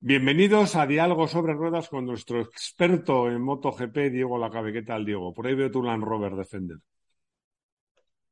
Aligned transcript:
Bienvenidos 0.00 0.76
a 0.76 0.86
Diálogo 0.86 1.26
sobre 1.26 1.54
Ruedas 1.54 1.88
con 1.88 2.04
nuestro 2.04 2.40
experto 2.42 3.28
en 3.30 3.40
MotoGP, 3.40 4.10
Diego 4.10 4.36
Lacabe. 4.38 4.72
¿Qué 4.74 4.82
tal, 4.82 5.06
Diego? 5.06 5.32
Por 5.32 5.46
ahí 5.46 5.54
veo 5.54 5.70
tu 5.70 5.82
Land 5.82 6.04
Rover 6.04 6.34
Defender. 6.36 6.76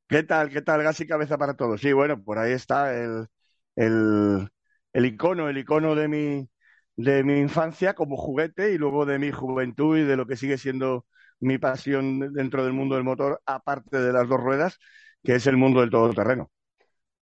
¿Qué 0.08 0.22
tal? 0.22 0.48
¿Qué 0.50 0.62
tal? 0.62 0.82
Gas 0.82 1.00
y 1.00 1.06
cabeza 1.06 1.36
para 1.36 1.54
todos. 1.54 1.80
Sí, 1.80 1.92
bueno, 1.92 2.22
por 2.22 2.38
ahí 2.38 2.52
está 2.52 2.94
el, 2.94 3.26
el, 3.76 4.48
el 4.92 5.04
icono, 5.06 5.48
el 5.48 5.58
icono 5.58 5.94
de 5.94 6.08
mi, 6.08 6.48
de 6.96 7.22
mi 7.24 7.38
infancia 7.38 7.94
como 7.94 8.16
juguete 8.16 8.72
y 8.72 8.78
luego 8.78 9.04
de 9.04 9.18
mi 9.18 9.30
juventud 9.32 9.98
y 9.98 10.04
de 10.04 10.16
lo 10.16 10.26
que 10.26 10.36
sigue 10.36 10.56
siendo 10.56 11.06
mi 11.40 11.58
pasión 11.58 12.32
dentro 12.32 12.64
del 12.64 12.72
mundo 12.72 12.94
del 12.94 13.04
motor, 13.04 13.42
aparte 13.46 13.98
de 13.98 14.12
las 14.12 14.26
dos 14.28 14.40
ruedas, 14.40 14.78
que 15.22 15.34
es 15.34 15.46
el 15.46 15.56
mundo 15.58 15.80
del 15.80 15.90
todoterreno. 15.90 16.50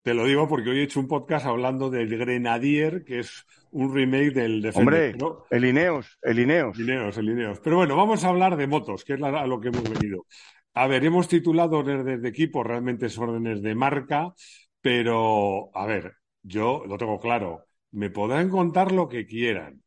Te 0.07 0.15
lo 0.15 0.25
digo 0.25 0.47
porque 0.47 0.71
hoy 0.71 0.79
he 0.79 0.83
hecho 0.85 1.01
un 1.01 1.09
podcast 1.09 1.47
hablando 1.47 1.91
del 1.91 2.17
Grenadier, 2.17 3.03
que 3.03 3.19
es 3.19 3.45
un 3.73 3.93
remake 3.93 4.31
del 4.31 4.63
Defender. 4.63 5.17
Hombre, 5.21 5.45
el 5.51 5.65
Ineos, 5.65 6.17
el 6.23 6.39
Ineos. 6.39 6.79
Ineos, 6.79 7.19
el 7.19 7.29
Ineos. 7.31 7.59
Pero 7.59 7.79
bueno, 7.79 7.97
vamos 7.97 8.23
a 8.23 8.29
hablar 8.29 8.57
de 8.57 8.69
motos, 8.69 9.05
que 9.05 9.15
es 9.15 9.21
a 9.21 9.47
lo 9.49 9.61
que 9.61 9.67
hemos 9.67 9.83
venido. 9.83 10.27
A 10.75 10.87
ver, 10.87 11.05
hemos 11.05 11.27
titulado 11.27 11.79
órdenes 11.79 12.23
de 12.23 12.29
equipo, 12.29 12.63
realmente 12.63 13.07
es 13.07 13.19
órdenes 13.19 13.61
de 13.63 13.75
marca, 13.75 14.33
pero 14.81 15.77
a 15.77 15.85
ver, 15.87 16.13
yo 16.41 16.85
lo 16.87 16.97
tengo 16.99 17.19
claro, 17.19 17.65
me 17.91 18.09
podrán 18.09 18.49
contar 18.49 18.93
lo 18.93 19.09
que 19.09 19.27
quieran, 19.27 19.83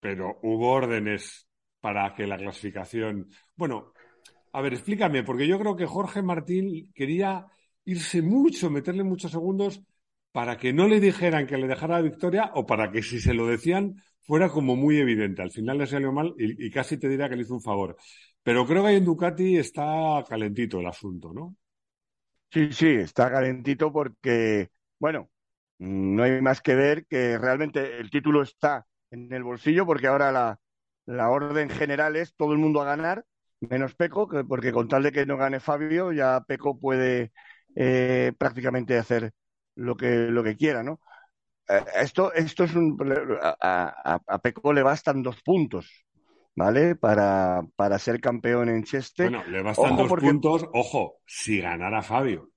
pero 0.00 0.40
hubo 0.42 0.72
órdenes 0.72 1.48
para 1.80 2.12
que 2.12 2.26
la 2.26 2.38
clasificación. 2.38 3.28
Bueno, 3.54 3.92
a 4.52 4.60
ver, 4.62 4.72
explícame, 4.72 5.22
porque 5.22 5.46
yo 5.46 5.60
creo 5.60 5.76
que 5.76 5.86
Jorge 5.86 6.22
Martín 6.22 6.90
quería 6.92 7.46
irse 7.88 8.20
mucho, 8.20 8.70
meterle 8.70 9.02
muchos 9.02 9.30
segundos 9.30 9.82
para 10.30 10.58
que 10.58 10.74
no 10.74 10.86
le 10.86 11.00
dijeran 11.00 11.46
que 11.46 11.56
le 11.56 11.66
dejara 11.66 11.96
la 11.96 12.02
victoria 12.02 12.50
o 12.54 12.66
para 12.66 12.90
que 12.92 13.02
si 13.02 13.18
se 13.18 13.32
lo 13.32 13.46
decían 13.46 13.96
fuera 14.20 14.50
como 14.50 14.76
muy 14.76 14.98
evidente. 14.98 15.40
Al 15.40 15.50
final 15.50 15.78
le 15.78 15.86
salió 15.86 16.12
mal 16.12 16.34
y, 16.36 16.70
casi 16.70 16.98
te 16.98 17.08
diría 17.08 17.30
que 17.30 17.36
le 17.36 17.42
hizo 17.42 17.54
un 17.54 17.62
favor. 17.62 17.96
Pero 18.42 18.66
creo 18.66 18.82
que 18.82 18.90
ahí 18.90 18.96
en 18.96 19.06
Ducati 19.06 19.56
está 19.56 20.22
calentito 20.28 20.80
el 20.80 20.86
asunto, 20.86 21.32
¿no? 21.32 21.56
Sí, 22.50 22.72
sí, 22.72 22.88
está 22.88 23.30
calentito 23.30 23.90
porque, 23.90 24.68
bueno, 24.98 25.30
no 25.78 26.22
hay 26.22 26.42
más 26.42 26.60
que 26.60 26.74
ver 26.74 27.06
que 27.06 27.38
realmente 27.38 27.98
el 27.98 28.10
título 28.10 28.42
está 28.42 28.86
en 29.10 29.32
el 29.32 29.44
bolsillo 29.44 29.86
porque 29.86 30.08
ahora 30.08 30.30
la, 30.30 30.60
la 31.06 31.30
orden 31.30 31.70
general 31.70 32.16
es 32.16 32.34
todo 32.34 32.52
el 32.52 32.58
mundo 32.58 32.82
a 32.82 32.84
ganar, 32.84 33.24
menos 33.60 33.94
Peco, 33.94 34.28
porque 34.46 34.72
con 34.72 34.88
tal 34.88 35.02
de 35.04 35.12
que 35.12 35.24
no 35.24 35.38
gane 35.38 35.58
Fabio, 35.58 36.12
ya 36.12 36.44
Peco 36.46 36.78
puede 36.78 37.32
eh, 37.80 38.32
prácticamente 38.36 38.98
hacer 38.98 39.30
lo 39.76 39.96
que, 39.96 40.08
lo 40.08 40.42
que 40.42 40.56
quiera, 40.56 40.82
¿no? 40.82 40.98
Eh, 41.68 41.80
esto, 42.00 42.32
esto 42.32 42.64
es 42.64 42.74
un. 42.74 42.98
A, 43.40 44.20
a, 44.26 44.38
Peco 44.40 44.72
le 44.72 44.82
bastan 44.82 45.22
dos 45.22 45.40
puntos, 45.42 46.04
¿vale? 46.56 46.96
Para, 46.96 47.62
para 47.76 48.00
ser 48.00 48.20
campeón 48.20 48.68
en 48.68 48.82
Cheste. 48.82 49.28
Bueno, 49.28 49.44
le 49.46 49.62
bastan 49.62 49.96
dos 49.96 50.12
puntos, 50.12 50.66
ojo, 50.72 51.20
si 51.24 51.60
ganara 51.60 52.02
Fabio. 52.02 52.50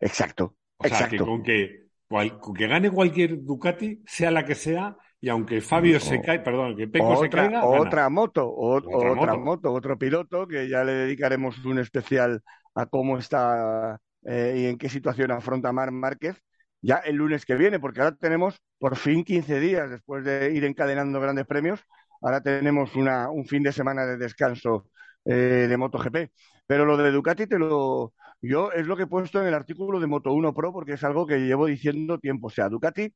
Exacto. 0.00 0.56
O 0.78 0.88
sea, 0.88 0.96
exacto. 0.96 1.16
que 1.18 1.30
con 1.30 1.42
que, 1.42 2.38
con 2.40 2.54
que 2.54 2.66
gane 2.66 2.90
cualquier 2.90 3.42
Ducati, 3.42 4.02
sea 4.06 4.30
la 4.30 4.46
que 4.46 4.54
sea, 4.54 4.96
y 5.20 5.28
aunque 5.28 5.60
Fabio 5.60 6.00
se 6.00 6.22
cae, 6.22 6.40
perdón, 6.40 6.74
que 6.78 6.88
Peco 6.88 7.08
otra, 7.08 7.20
se 7.24 7.28
caiga. 7.28 7.66
Otra 7.66 8.08
moto, 8.08 8.50
otra, 8.50 9.36
moto. 9.36 9.70
otro 9.70 9.98
piloto, 9.98 10.48
que 10.48 10.66
ya 10.66 10.82
le 10.82 10.92
dedicaremos 10.92 11.62
un 11.66 11.78
especial 11.78 12.42
cómo 12.86 13.18
está 13.18 13.98
eh, 14.24 14.54
y 14.58 14.66
en 14.66 14.78
qué 14.78 14.88
situación 14.88 15.30
afronta 15.30 15.72
Mar 15.72 15.90
Márquez 15.92 16.36
ya 16.82 16.96
el 16.96 17.16
lunes 17.16 17.44
que 17.44 17.56
viene, 17.56 17.78
porque 17.78 18.00
ahora 18.00 18.16
tenemos 18.16 18.60
por 18.78 18.96
fin 18.96 19.24
15 19.24 19.60
días 19.60 19.90
después 19.90 20.24
de 20.24 20.52
ir 20.52 20.64
encadenando 20.64 21.20
grandes 21.20 21.46
premios, 21.46 21.80
ahora 22.22 22.40
tenemos 22.40 22.96
una, 22.96 23.30
un 23.30 23.46
fin 23.46 23.62
de 23.62 23.72
semana 23.72 24.06
de 24.06 24.16
descanso 24.16 24.86
eh, 25.24 25.66
de 25.68 25.76
MotoGP. 25.76 26.30
Pero 26.66 26.84
lo 26.84 26.96
de 26.96 27.10
Ducati 27.10 27.46
te 27.46 27.58
lo, 27.58 28.14
yo 28.40 28.72
es 28.72 28.86
lo 28.86 28.96
que 28.96 29.04
he 29.04 29.06
puesto 29.06 29.40
en 29.40 29.48
el 29.48 29.54
artículo 29.54 30.00
de 30.00 30.06
Moto 30.06 30.32
1 30.32 30.54
Pro 30.54 30.72
porque 30.72 30.94
es 30.94 31.04
algo 31.04 31.26
que 31.26 31.38
llevo 31.40 31.66
diciendo 31.66 32.18
tiempo. 32.18 32.46
O 32.46 32.50
sea, 32.50 32.68
Ducati 32.68 33.12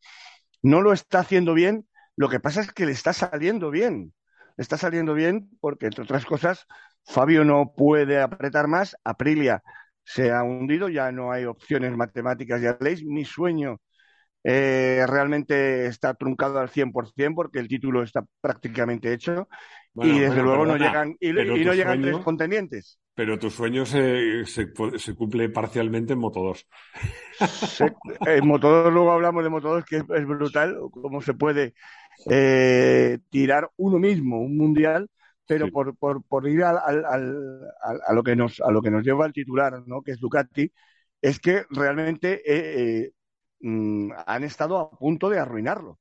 no 0.63 0.83
lo 0.83 0.93
está 0.93 1.21
haciendo 1.21 1.55
bien, 1.55 1.87
lo 2.17 2.29
que 2.29 2.41
pasa 2.41 2.61
es 2.61 2.73
que 2.73 2.87
le 2.87 2.93
está 2.93 3.13
saliendo 3.13 3.71
bien. 3.71 4.13
Está 4.57 4.77
saliendo 4.77 5.15
bien 5.15 5.51
porque, 5.61 5.87
entre 5.87 6.05
otras 6.05 6.25
cosas, 6.25 6.67
Fabio 7.05 7.45
no 7.45 7.73
puede 7.77 8.21
apretar 8.21 8.69
más, 8.69 8.97
Aprilia 9.05 9.63
se 10.05 10.31
ha 10.31 10.43
hundido, 10.43 10.89
ya 10.89 11.11
no 11.13 11.33
hay 11.33 11.45
opciones 11.45 11.97
matemáticas 11.97 12.61
ya 12.61 12.77
leis. 12.81 13.03
Mi 13.05 13.25
sueño 13.25 13.81
eh, 14.43 15.05
realmente 15.09 15.87
está 15.87 16.15
truncado 16.15 16.59
al 16.59 16.69
100% 16.69 17.35
porque 17.35 17.59
el 17.59 17.69
título 17.69 18.03
está 18.03 18.25
prácticamente 18.41 19.13
hecho 19.13 19.49
y 19.95 20.19
desde 20.19 20.43
luego 20.43 20.67
no 20.67 20.77
llegan, 20.77 21.17
y, 21.21 21.33
no 21.33 21.73
llegan 21.73 22.03
tres 22.03 22.19
contendientes. 22.19 22.99
Pero 23.15 23.39
tu 23.39 23.49
sueño 23.49 23.87
se, 23.87 24.45
se, 24.45 24.73
se, 24.97 25.15
cumple 25.15 25.49
parcialmente 25.49 26.15
en 26.15 26.19
Moto 26.19 26.41
2. 26.41 26.67
en 28.27 28.47
Moto 28.47 28.69
2 28.83 28.93
luego 28.93 29.13
hablamos 29.13 29.45
de 29.45 29.51
Moto 29.51 29.69
2 29.69 29.85
que 29.85 29.97
es, 29.99 30.05
es 30.15 30.27
brutal 30.27 30.77
cómo 30.91 31.23
se 31.23 31.33
puede 31.33 31.75
eh, 32.31 33.19
tirar 33.31 33.71
uno 33.77 33.99
mismo 33.99 34.41
un 34.41 34.57
mundial 34.57 35.09
pero 35.47 35.71
por, 35.71 35.97
por, 35.97 36.25
por, 36.25 36.49
ir 36.49 36.65
al, 36.65 36.79
al, 36.79 37.05
al, 37.05 38.01
a, 38.07 38.13
lo 38.13 38.23
que 38.23 38.37
nos, 38.37 38.61
a 38.61 38.71
lo 38.71 38.81
que 38.83 38.91
nos 38.91 39.05
lleva 39.05 39.27
el 39.27 39.33
titular, 39.33 39.83
¿no? 39.87 40.03
que 40.03 40.13
es 40.13 40.21
Ducati, 40.21 40.73
es 41.21 41.39
que 41.41 41.65
realmente 41.71 42.43
eh, 42.45 43.05
eh, 43.07 43.13
mm, 43.61 44.13
han 44.27 44.45
estado 44.45 44.79
a 44.79 44.91
punto 44.91 45.31
de 45.31 45.39
arruinarlo. 45.39 45.99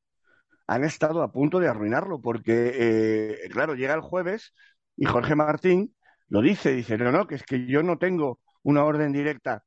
Han 0.67 0.83
estado 0.83 1.23
a 1.23 1.31
punto 1.31 1.59
de 1.59 1.67
arruinarlo, 1.67 2.21
porque, 2.21 2.71
eh, 2.75 3.49
claro, 3.51 3.75
llega 3.75 3.93
el 3.93 4.01
jueves 4.01 4.53
y 4.95 5.05
Jorge 5.05 5.35
Martín 5.35 5.95
lo 6.29 6.41
dice, 6.41 6.73
dice, 6.73 6.97
no, 6.97 7.11
no, 7.11 7.27
que 7.27 7.35
es 7.35 7.43
que 7.43 7.65
yo 7.67 7.83
no 7.83 7.97
tengo 7.97 8.39
una 8.63 8.83
orden 8.85 9.11
directa 9.11 9.63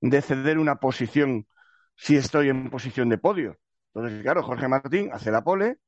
de 0.00 0.22
ceder 0.22 0.58
una 0.58 0.76
posición 0.76 1.46
si 1.96 2.16
estoy 2.16 2.48
en 2.48 2.70
posición 2.70 3.08
de 3.08 3.18
podio. 3.18 3.58
Entonces, 3.94 4.22
claro, 4.22 4.42
Jorge 4.42 4.68
Martín 4.68 5.10
hace 5.12 5.30
la 5.30 5.42
pole, 5.42 5.78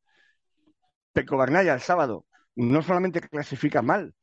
Peco 1.12 1.36
Bagnaya 1.36 1.74
el 1.74 1.80
sábado 1.80 2.26
no 2.54 2.82
solamente 2.82 3.20
clasifica 3.20 3.82
mal, 3.82 4.14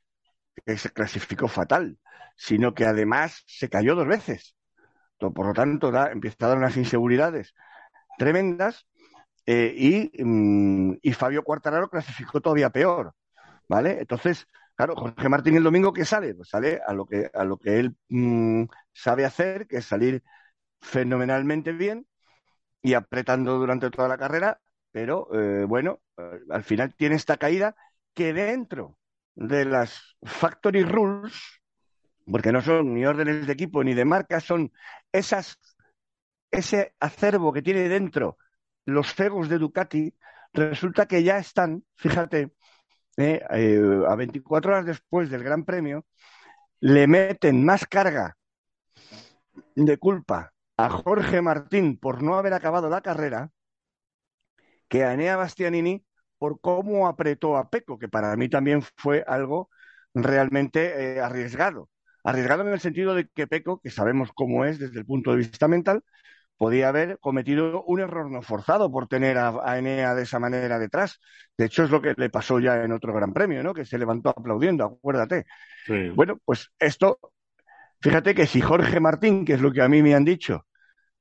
que 0.65 0.77
se 0.77 0.91
clasificó 0.91 1.47
fatal, 1.47 1.97
sino 2.35 2.73
que 2.73 2.85
además 2.85 3.43
se 3.47 3.69
cayó 3.69 3.95
dos 3.95 4.07
veces. 4.07 4.55
Por 5.17 5.47
lo 5.47 5.53
tanto, 5.53 5.91
da, 5.91 6.11
empieza 6.11 6.45
a 6.45 6.49
dar 6.49 6.57
unas 6.57 6.77
inseguridades 6.77 7.53
tremendas 8.17 8.87
eh, 9.45 9.73
y, 9.75 10.23
mm, 10.23 10.99
y, 11.01 11.13
Fabio 11.13 11.43
Cuartararo 11.43 11.89
clasificó 11.89 12.41
todavía 12.41 12.69
peor. 12.69 13.13
¿Vale? 13.67 13.99
Entonces, 13.99 14.47
claro, 14.75 14.95
Jorge 14.95 15.29
Martín 15.29 15.55
el 15.57 15.63
domingo 15.63 15.93
que 15.93 16.05
sale, 16.05 16.35
pues 16.35 16.49
sale 16.49 16.81
a 16.85 16.93
lo 16.93 17.05
que, 17.05 17.29
a 17.33 17.43
lo 17.43 17.57
que 17.57 17.79
él 17.79 17.95
mm, 18.09 18.65
sabe 18.93 19.25
hacer, 19.25 19.67
que 19.67 19.77
es 19.77 19.85
salir 19.85 20.23
fenomenalmente 20.81 21.71
bien 21.73 22.07
y 22.81 22.93
apretando 22.93 23.57
durante 23.59 23.89
toda 23.91 24.07
la 24.07 24.17
carrera, 24.17 24.61
pero 24.91 25.29
eh, 25.33 25.65
bueno, 25.65 26.01
al 26.49 26.63
final 26.63 26.95
tiene 26.95 27.15
esta 27.15 27.37
caída 27.37 27.75
que 28.13 28.33
dentro 28.33 28.97
de 29.35 29.65
las 29.65 30.17
factory 30.23 30.83
rules, 30.83 31.33
porque 32.25 32.51
no 32.51 32.61
son 32.61 32.93
ni 32.93 33.05
órdenes 33.05 33.47
de 33.47 33.53
equipo 33.53 33.83
ni 33.83 33.93
de 33.93 34.05
marca, 34.05 34.39
son 34.39 34.71
esas, 35.11 35.57
ese 36.51 36.93
acervo 36.99 37.53
que 37.53 37.61
tiene 37.61 37.87
dentro 37.87 38.37
los 38.85 39.13
fegos 39.13 39.49
de 39.49 39.57
Ducati, 39.57 40.13
resulta 40.53 41.05
que 41.05 41.23
ya 41.23 41.37
están, 41.37 41.83
fíjate, 41.95 42.53
eh, 43.17 43.41
eh, 43.51 44.01
a 44.07 44.15
24 44.15 44.71
horas 44.71 44.85
después 44.85 45.29
del 45.29 45.43
Gran 45.43 45.63
Premio, 45.63 46.05
le 46.81 47.07
meten 47.07 47.63
más 47.63 47.85
carga 47.85 48.37
de 49.75 49.97
culpa 49.97 50.53
a 50.77 50.89
Jorge 50.89 51.41
Martín 51.41 51.97
por 51.97 52.23
no 52.23 52.35
haber 52.35 52.53
acabado 52.53 52.89
la 52.89 53.01
carrera 53.01 53.51
que 54.87 55.03
a 55.03 55.13
Enea 55.13 55.35
Bastianini 55.35 56.03
por 56.39 56.59
cómo 56.61 57.07
apretó 57.07 57.57
a 57.57 57.69
Peco, 57.69 57.99
que 57.99 58.07
para 58.07 58.35
mí 58.35 58.49
también 58.49 58.81
fue 58.97 59.23
algo 59.27 59.69
realmente 60.13 61.17
eh, 61.17 61.21
arriesgado. 61.21 61.89
Arriesgado 62.23 62.63
en 62.63 62.73
el 62.73 62.79
sentido 62.79 63.13
de 63.13 63.27
que 63.27 63.47
Peco, 63.47 63.79
que 63.79 63.91
sabemos 63.91 64.31
cómo 64.33 64.65
es 64.65 64.79
desde 64.79 64.99
el 64.99 65.05
punto 65.05 65.31
de 65.31 65.37
vista 65.37 65.67
mental, 65.67 66.03
podía 66.57 66.89
haber 66.89 67.19
cometido 67.19 67.83
un 67.83 68.01
error 68.01 68.29
no 68.29 68.41
forzado 68.41 68.91
por 68.91 69.07
tener 69.07 69.37
a, 69.37 69.77
Enea 69.77 70.13
de 70.15 70.23
esa 70.23 70.39
manera 70.39 70.77
detrás. 70.77 71.19
De 71.57 71.65
hecho, 71.65 71.83
es 71.83 71.89
lo 71.89 72.01
que 72.01 72.13
le 72.17 72.29
pasó 72.29 72.59
ya 72.59 72.83
en 72.83 72.91
otro 72.91 73.13
gran 73.13 73.33
premio, 73.33 73.63
¿no? 73.63 73.73
Que 73.73 73.85
se 73.85 73.97
levantó 73.97 74.29
aplaudiendo, 74.29 74.83
acuérdate. 74.83 75.45
Bueno, 76.15 76.37
pues 76.43 76.69
esto, 76.77 77.19
fíjate 78.01 78.35
que 78.35 78.45
si 78.45 78.59
Jorge 78.59 78.99
Martín, 78.99 79.45
que 79.45 79.53
es 79.53 79.61
lo 79.61 79.71
que 79.71 79.81
a 79.81 79.87
mí 79.87 80.03
me 80.03 80.15
han 80.15 80.25
dicho 80.25 80.65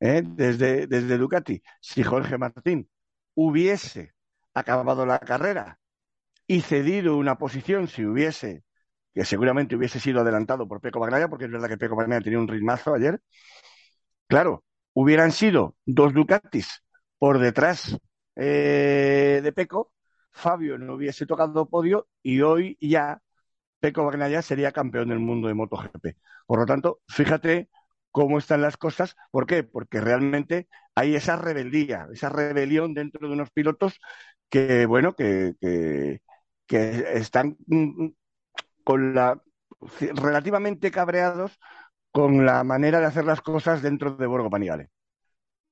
¿eh? 0.00 0.22
desde, 0.24 0.88
desde 0.88 1.16
Ducati, 1.16 1.62
si 1.80 2.02
Jorge 2.02 2.36
Martín 2.36 2.88
hubiese 3.34 4.14
acabado 4.58 5.06
la 5.06 5.18
carrera 5.18 5.78
y 6.46 6.62
cedido 6.62 7.16
una 7.16 7.36
posición, 7.38 7.88
si 7.88 8.04
hubiese, 8.04 8.64
que 9.14 9.24
seguramente 9.24 9.76
hubiese 9.76 10.00
sido 10.00 10.20
adelantado 10.20 10.66
por 10.68 10.80
Peco 10.80 11.00
Bagnaia, 11.00 11.28
porque 11.28 11.46
es 11.46 11.50
verdad 11.50 11.68
que 11.68 11.78
Peco 11.78 11.96
Bagnaia 11.96 12.20
tenía 12.22 12.38
un 12.40 12.48
ritmazo 12.48 12.94
ayer, 12.94 13.20
claro, 14.26 14.64
hubieran 14.94 15.32
sido 15.32 15.76
dos 15.86 16.14
Ducatis 16.14 16.82
por 17.18 17.38
detrás 17.38 17.96
eh, 18.36 19.40
de 19.42 19.52
Peco, 19.52 19.92
Fabio 20.30 20.78
no 20.78 20.94
hubiese 20.94 21.26
tocado 21.26 21.68
podio 21.68 22.08
y 22.22 22.40
hoy 22.42 22.78
ya 22.80 23.20
Peco 23.80 24.04
Bagnaia 24.04 24.42
sería 24.42 24.72
campeón 24.72 25.08
del 25.08 25.18
mundo 25.18 25.48
de 25.48 25.54
MotoGP. 25.54 26.16
Por 26.46 26.60
lo 26.60 26.66
tanto, 26.66 27.00
fíjate 27.08 27.68
cómo 28.10 28.38
están 28.38 28.62
las 28.62 28.76
cosas. 28.76 29.16
¿Por 29.30 29.46
qué? 29.46 29.64
Porque 29.64 30.00
realmente 30.00 30.68
hay 30.94 31.14
esa 31.14 31.36
rebeldía, 31.36 32.06
esa 32.12 32.28
rebelión 32.28 32.94
dentro 32.94 33.26
de 33.28 33.34
unos 33.34 33.50
pilotos 33.50 34.00
que, 34.48 34.86
bueno, 34.86 35.14
que, 35.14 35.54
que, 36.66 37.04
están 37.14 37.56
mm, 37.66 38.08
con 38.84 39.14
la 39.14 39.40
relativamente 40.14 40.90
cabreados 40.90 41.58
con 42.10 42.44
la 42.44 42.64
manera 42.64 43.00
de 43.00 43.06
hacer 43.06 43.24
las 43.24 43.40
cosas 43.40 43.82
dentro 43.82 44.16
de 44.16 44.26
Borgo 44.26 44.50
Panigale. 44.50 44.90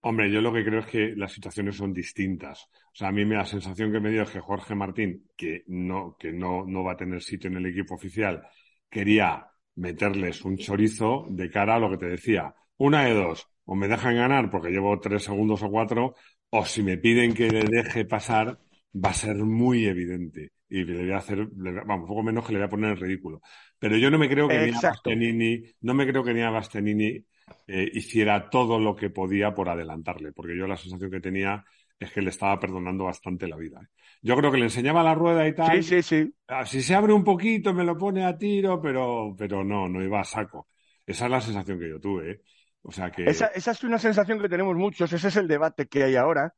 Hombre, 0.01 0.31
yo 0.31 0.41
lo 0.41 0.53
que 0.53 0.65
creo 0.65 0.81
es 0.81 0.87
que 0.87 1.15
las 1.17 1.33
situaciones 1.33 1.77
son 1.77 1.93
distintas. 1.93 2.69
O 2.73 2.95
sea, 2.95 3.09
a 3.09 3.13
mí 3.13 3.25
me 3.25 3.35
la 3.35 3.45
sensación 3.45 3.91
que 3.91 3.99
me 3.99 4.11
dio 4.11 4.23
es 4.23 4.31
que 4.31 4.41
Jorge 4.41 4.75
Martín, 4.75 5.29
que 5.37 5.65
no, 5.67 6.17
que 6.19 6.33
no, 6.33 6.65
no 6.65 6.85
va 6.85 6.93
a 6.93 6.97
tener 6.97 7.23
sitio 7.23 7.51
en 7.51 7.57
el 7.57 7.67
equipo 7.67 7.95
oficial, 7.95 8.47
quería 8.89 9.49
meterles 9.75 10.45
un 10.45 10.57
chorizo 10.59 11.27
de 11.29 11.51
cara 11.51 11.75
a 11.75 11.79
lo 11.81 11.91
que 11.91 11.99
te 11.99 12.07
decía. 12.07 12.55
Una 12.77 13.05
de 13.05 13.15
dos, 13.15 13.49
o 13.65 13.75
me 13.75 13.89
dejan 13.89 14.15
ganar 14.17 14.51
porque 14.51 14.71
llevo 14.71 15.01
tres 15.01 15.25
segundos 15.25 15.63
o 15.63 15.71
cuatro, 15.71 16.15
o 16.51 16.65
si 16.65 16.83
me 16.83 16.99
piden 16.99 17.35
que 17.35 17.49
le 17.49 17.65
deje 17.65 18.05
pasar, 18.05 18.61
va 19.05 19.11
a 19.11 19.15
ser 19.15 19.37
muy 19.37 19.87
evidente. 19.87 20.53
Y 20.69 20.85
le 20.85 21.05
voy 21.05 21.13
a 21.13 21.19
hacer, 21.19 21.47
vamos, 21.47 22.03
un 22.03 22.07
poco 22.09 22.23
menos 22.23 22.45
que 22.45 22.53
le 22.53 22.59
voy 22.59 22.67
a 22.67 22.71
poner 22.71 22.91
en 22.91 22.97
ridículo. 22.97 23.41
Pero 23.79 23.97
yo 23.97 24.11
no 24.11 24.19
me 24.19 24.29
creo 24.29 24.49
que 24.49 24.67
ni 24.67 24.73
Bastianini, 24.73 25.63
no 25.83 25.95
me 25.95 26.07
creo 26.07 26.25
que 26.25 26.35
ni 26.35 26.43
a 26.43 26.51
Bastianini 26.51 27.25
eh, 27.69 27.91
hiciera 27.93 28.51
todo 28.51 28.81
lo 28.81 28.97
que 28.97 29.11
podía 29.11 29.55
por 29.55 29.69
adelantarle, 29.69 30.33
porque 30.33 30.57
yo 30.57 30.67
la 30.67 30.77
sensación 30.77 31.11
que 31.11 31.21
tenía 31.21 31.65
es 31.99 32.11
que 32.11 32.21
le 32.21 32.31
estaba 32.31 32.59
perdonando 32.59 33.05
bastante 33.05 33.47
la 33.47 33.57
vida. 33.57 33.81
¿eh? 33.83 33.87
Yo 34.23 34.37
creo 34.37 34.51
que 34.51 34.59
le 34.59 34.65
enseñaba 34.65 35.03
la 35.03 35.15
rueda 35.15 35.47
y 35.47 35.55
tal. 35.55 35.83
Sí, 35.83 36.03
sí, 36.03 36.03
sí. 36.03 36.35
Ah, 36.49 36.67
si 36.67 36.83
se 36.83 36.95
abre 36.95 37.13
un 37.13 37.25
poquito, 37.25 37.73
me 37.73 37.85
lo 37.85 37.97
pone 37.97 38.25
a 38.25 38.37
tiro, 38.37 38.81
pero, 38.81 39.35
pero 39.39 39.63
no, 39.63 39.89
no 39.89 40.03
iba 40.03 40.21
a 40.21 40.25
saco. 40.25 40.69
Esa 41.07 41.27
es 41.27 41.31
la 41.31 41.41
sensación 41.41 41.79
que 41.79 41.89
yo 41.89 42.01
tuve. 42.01 42.31
¿eh? 42.33 42.41
O 42.83 42.91
sea 42.91 43.11
que... 43.11 43.25
esa, 43.25 43.47
esa 43.49 43.71
es 43.71 43.85
una 43.85 43.99
sensación 43.99 44.41
que 44.41 44.49
tenemos 44.49 44.77
muchos, 44.77 45.13
ese 45.13 45.29
es 45.29 45.37
el 45.37 45.49
debate 45.49 45.87
que 45.87 46.05
hay 46.05 46.17
ahora. 46.17 46.55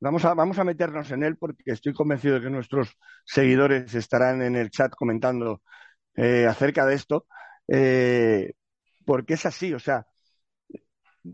Vamos 0.00 0.24
a, 0.24 0.34
vamos 0.34 0.58
a 0.58 0.64
meternos 0.64 1.10
en 1.10 1.22
él 1.24 1.36
porque 1.36 1.62
estoy 1.66 1.92
convencido 1.92 2.36
de 2.36 2.40
que 2.42 2.50
nuestros 2.50 2.96
seguidores 3.24 3.94
estarán 3.94 4.40
en 4.42 4.56
el 4.56 4.70
chat 4.70 4.92
comentando 4.94 5.62
eh, 6.16 6.46
acerca 6.46 6.86
de 6.86 6.94
esto, 6.94 7.26
eh, 7.68 8.54
porque 9.06 9.34
es 9.34 9.46
así, 9.46 9.74
o 9.74 9.78
sea, 9.78 10.06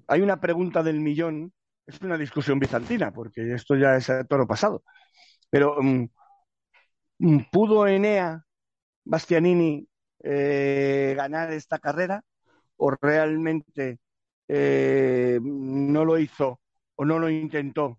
hay 0.09 0.21
una 0.21 0.41
pregunta 0.41 0.83
del 0.83 1.01
millón, 1.01 1.53
es 1.87 2.01
una 2.01 2.19
discusión 2.19 2.59
bizantina, 2.59 3.13
porque 3.13 3.55
esto 3.55 3.77
ya 3.77 3.97
es 3.97 4.11
toro 4.29 4.47
pasado, 4.47 4.83
pero 5.51 5.77
mm, 5.83 6.09
mm, 7.19 7.39
¿pudo 7.53 7.87
Enea 7.87 8.43
Bastianini 9.05 9.89
eh, 10.25 11.15
ganar 11.17 11.53
esta 11.53 11.79
carrera 11.79 12.23
o 12.77 12.91
realmente 12.93 13.99
no 14.49 16.05
lo 16.05 16.19
hizo 16.19 16.61
o 16.97 17.05
no 17.05 17.19
lo 17.19 17.29
intentó 17.31 17.99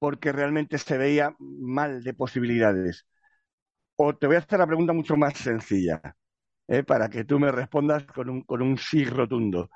porque 0.00 0.32
realmente 0.32 0.78
se 0.78 0.98
veía 0.98 1.36
mal 1.38 2.02
de 2.02 2.14
posibilidades. 2.14 3.06
O 3.96 4.16
te 4.16 4.26
voy 4.26 4.36
a 4.36 4.40
hacer 4.40 4.58
la 4.58 4.66
pregunta 4.66 4.92
mucho 4.94 5.16
más 5.16 5.34
sencilla, 5.34 6.00
¿eh? 6.68 6.82
para 6.82 7.10
que 7.10 7.24
tú 7.24 7.38
me 7.38 7.52
respondas 7.52 8.04
con 8.06 8.30
un, 8.30 8.42
con 8.42 8.62
un 8.62 8.78
sí 8.78 9.04
rotundo. 9.04 9.70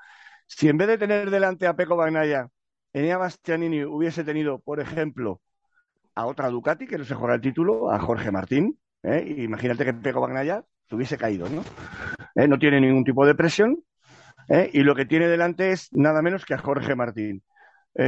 Si 0.47 0.67
en 0.67 0.77
vez 0.77 0.87
de 0.87 0.97
tener 0.97 1.29
delante 1.29 1.67
a 1.67 1.75
Peco 1.75 1.95
Bagnaya, 1.95 2.49
Enea 2.93 3.17
Bastianini 3.17 3.83
hubiese 3.85 4.23
tenido, 4.23 4.59
por 4.59 4.79
ejemplo, 4.79 5.41
a 6.15 6.25
otra 6.25 6.49
Ducati 6.49 6.87
que 6.87 6.97
no 6.97 7.05
se 7.05 7.15
juega 7.15 7.35
el 7.35 7.41
título, 7.41 7.91
a 7.91 7.99
Jorge 7.99 8.31
Martín, 8.31 8.79
¿eh? 9.03 9.35
imagínate 9.37 9.85
que 9.85 9.93
Peco 9.93 10.21
Bagnaya 10.21 10.63
se 10.89 10.95
hubiese 10.95 11.17
caído, 11.17 11.47
¿no? 11.49 11.63
¿Eh? 12.35 12.47
No 12.47 12.57
tiene 12.57 12.81
ningún 12.81 13.03
tipo 13.03 13.25
de 13.27 13.35
presión, 13.35 13.77
y 14.73 14.83
lo 14.83 14.95
que 14.95 15.05
tiene 15.05 15.27
delante 15.27 15.71
es 15.71 15.89
nada 15.91 16.21
menos 16.21 16.45
que 16.45 16.53
a 16.53 16.59
Jorge 16.59 16.95
Martín. 16.95 17.43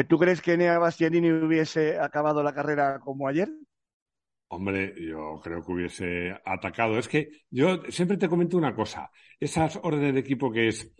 ¿Tú 0.09 0.17
crees 0.17 0.41
que 0.41 0.53
Enea 0.53 0.79
Bastianini 0.79 1.31
hubiese 1.31 1.97
acabado 1.97 2.43
la 2.43 2.53
carrera 2.53 2.99
como 2.99 3.27
ayer? 3.27 3.49
Hombre, 4.49 4.93
yo 4.97 5.39
creo 5.43 5.63
que 5.63 5.71
hubiese 5.71 6.37
atacado. 6.45 6.97
Es 6.97 7.07
que 7.07 7.29
yo 7.49 7.81
siempre 7.89 8.17
te 8.17 8.29
comento 8.29 8.57
una 8.57 8.73
cosa. 8.73 9.09
Esas 9.39 9.77
órdenes 9.83 10.13
de 10.13 10.19
equipo 10.21 10.51
que 10.51 10.69
es, 10.69 10.93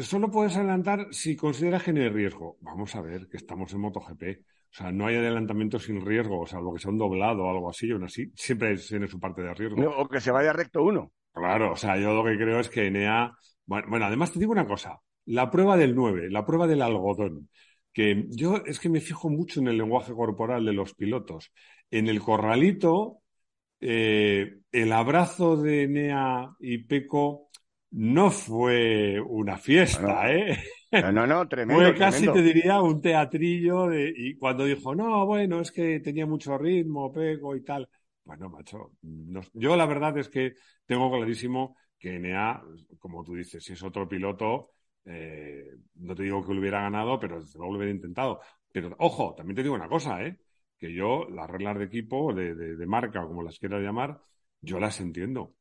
solo 0.00 0.30
puedes 0.30 0.56
adelantar 0.56 1.06
si 1.10 1.36
consideras 1.36 1.82
que 1.82 1.92
no 1.92 2.00
hay 2.00 2.08
riesgo. 2.08 2.56
Vamos 2.60 2.94
a 2.96 3.02
ver 3.02 3.28
que 3.28 3.36
estamos 3.36 3.72
en 3.72 3.80
MotoGP. 3.80 4.22
O 4.42 4.74
sea, 4.74 4.90
no 4.90 5.06
hay 5.06 5.16
adelantamiento 5.16 5.78
sin 5.78 6.04
riesgo, 6.04 6.40
o 6.40 6.46
salvo 6.46 6.72
que 6.72 6.80
sea 6.80 6.90
un 6.90 6.98
doblado 6.98 7.44
o 7.44 7.50
algo 7.50 7.68
así, 7.68 7.90
aún 7.90 8.04
así, 8.04 8.32
siempre 8.34 8.74
tiene 8.76 9.06
su 9.06 9.20
parte 9.20 9.42
de 9.42 9.52
riesgo. 9.52 9.82
o 9.98 10.08
que 10.08 10.20
se 10.20 10.30
vaya 10.30 10.54
recto 10.54 10.82
uno. 10.82 11.12
Claro, 11.32 11.72
o 11.72 11.76
sea, 11.76 11.98
yo 11.98 12.14
lo 12.14 12.24
que 12.24 12.36
creo 12.36 12.58
es 12.58 12.70
que 12.70 12.86
Enea. 12.86 13.32
Bueno, 13.66 13.86
bueno, 13.90 14.06
además 14.06 14.32
te 14.32 14.38
digo 14.38 14.52
una 14.52 14.66
cosa. 14.66 14.98
La 15.26 15.50
prueba 15.50 15.76
del 15.76 15.94
9, 15.94 16.30
la 16.30 16.46
prueba 16.46 16.66
del 16.66 16.80
algodón 16.80 17.48
que 17.92 18.26
yo 18.28 18.62
es 18.64 18.80
que 18.80 18.88
me 18.88 19.00
fijo 19.00 19.28
mucho 19.28 19.60
en 19.60 19.68
el 19.68 19.78
lenguaje 19.78 20.12
corporal 20.12 20.64
de 20.64 20.72
los 20.72 20.94
pilotos. 20.94 21.52
En 21.90 22.08
el 22.08 22.20
corralito, 22.20 23.18
eh, 23.80 24.58
el 24.70 24.92
abrazo 24.92 25.56
de 25.56 25.88
Nea 25.88 26.48
y 26.60 26.78
Peco 26.78 27.50
no 27.90 28.30
fue 28.30 29.20
una 29.20 29.58
fiesta, 29.58 30.32
¿eh? 30.32 30.58
No, 30.92 31.12
no, 31.12 31.26
no, 31.26 31.46
tremendo. 31.48 31.82
Fue 31.82 31.94
casi, 31.94 32.26
te 32.26 32.42
diría, 32.42 32.80
un 32.80 33.00
teatrillo. 33.00 33.88
De, 33.88 34.12
y 34.16 34.36
cuando 34.36 34.64
dijo, 34.64 34.94
no, 34.94 35.26
bueno, 35.26 35.60
es 35.60 35.70
que 35.70 36.00
tenía 36.00 36.26
mucho 36.26 36.56
ritmo, 36.56 37.12
Peco 37.12 37.54
y 37.54 37.62
tal. 37.62 37.88
Bueno, 38.24 38.48
macho, 38.48 38.92
yo 39.52 39.76
la 39.76 39.84
verdad 39.84 40.16
es 40.16 40.28
que 40.28 40.54
tengo 40.86 41.10
clarísimo 41.10 41.76
que 41.98 42.18
Nea, 42.18 42.62
como 42.98 43.24
tú 43.24 43.34
dices, 43.34 43.62
si 43.62 43.72
es 43.72 43.82
otro 43.82 44.08
piloto, 44.08 44.70
eh, 45.04 45.66
no 45.96 46.14
te 46.14 46.22
digo 46.22 46.44
que 46.46 46.54
lo 46.54 46.60
hubiera 46.60 46.82
ganado, 46.82 47.18
pero 47.18 47.40
desde 47.40 47.58
luego 47.58 47.72
lo 47.72 47.78
hubiera 47.78 47.94
intentado. 47.94 48.40
Pero 48.70 48.94
ojo, 48.98 49.34
también 49.36 49.56
te 49.56 49.62
digo 49.62 49.74
una 49.74 49.88
cosa, 49.88 50.22
¿eh? 50.24 50.36
que 50.82 50.92
yo 50.92 51.28
las 51.30 51.48
reglas 51.48 51.78
de 51.78 51.84
equipo, 51.84 52.34
de, 52.34 52.56
de, 52.56 52.86
marca 52.86 53.22
o 53.24 53.28
como 53.28 53.44
las 53.44 53.56
quieras 53.60 53.82
llamar, 53.82 54.20
yo 54.60 54.80
las 54.80 55.00
entiendo. 55.00 55.54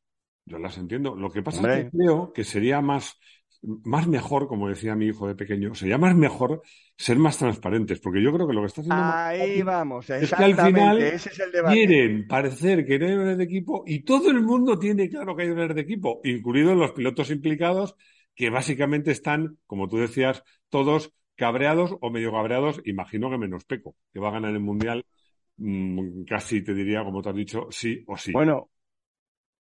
Yo 0.46 0.58
las 0.58 0.80
entiendo. 0.80 1.16
Lo 1.16 1.30
que 1.30 1.44
pasa 1.44 1.78
es 1.78 1.84
que 1.86 1.92
creo 1.92 2.34
que 2.34 2.44
sería 2.44 2.82
más, 2.82 3.20
más 3.62 4.08
mejor, 4.08 4.48
como 4.48 4.68
decía 4.68 4.96
mi 4.96 5.06
hijo 5.06 5.28
de 5.28 5.36
pequeño, 5.36 5.76
sería 5.76 6.00
más 6.00 6.16
mejor 6.16 6.64
ser 6.98 7.18
más 7.20 7.38
transparentes, 7.38 8.00
porque 8.00 8.20
yo 8.24 8.34
creo 8.34 8.48
que 8.48 8.54
lo 8.54 8.62
que 8.62 8.68
está 8.68 8.82
haciendo 8.82 9.04
Ahí 9.04 9.62
vamos, 9.62 10.10
es 10.10 10.34
que 10.34 10.44
al 10.44 10.56
final 10.56 11.14
quieren 11.68 12.28
parecer 12.28 12.84
que 12.84 12.98
no 12.98 13.06
hay 13.06 13.14
un 13.14 13.38
de 13.38 13.44
equipo 13.44 13.84
y 13.86 14.04
todo 14.04 14.32
el 14.32 14.42
mundo 14.42 14.80
tiene 14.80 15.08
claro 15.08 15.36
que 15.36 15.44
hay 15.44 15.50
un 15.50 15.68
de 15.68 15.82
equipo, 15.82 16.22
incluidos 16.24 16.76
los 16.76 16.94
pilotos 16.94 17.30
implicados 17.30 17.96
que 18.36 18.50
básicamente 18.50 19.12
están, 19.12 19.58
como 19.66 19.88
tú 19.88 19.98
decías, 19.98 20.44
todos 20.70 21.14
cabreados 21.36 21.96
o 22.02 22.10
medio 22.10 22.32
cabreados, 22.32 22.82
imagino 22.86 23.30
que 23.30 23.38
menos 23.38 23.66
Peco, 23.66 23.96
que 24.14 24.20
va 24.20 24.30
a 24.30 24.34
ganar 24.34 24.52
el 24.52 24.60
Mundial 24.60 25.06
mm, 25.58 26.24
casi 26.24 26.64
te 26.64 26.74
diría, 26.74 27.04
como 27.04 27.22
te 27.22 27.30
has 27.30 27.36
dicho, 27.36 27.68
sí 27.72 28.04
o 28.08 28.18
sí. 28.18 28.32
Bueno, 28.32 28.70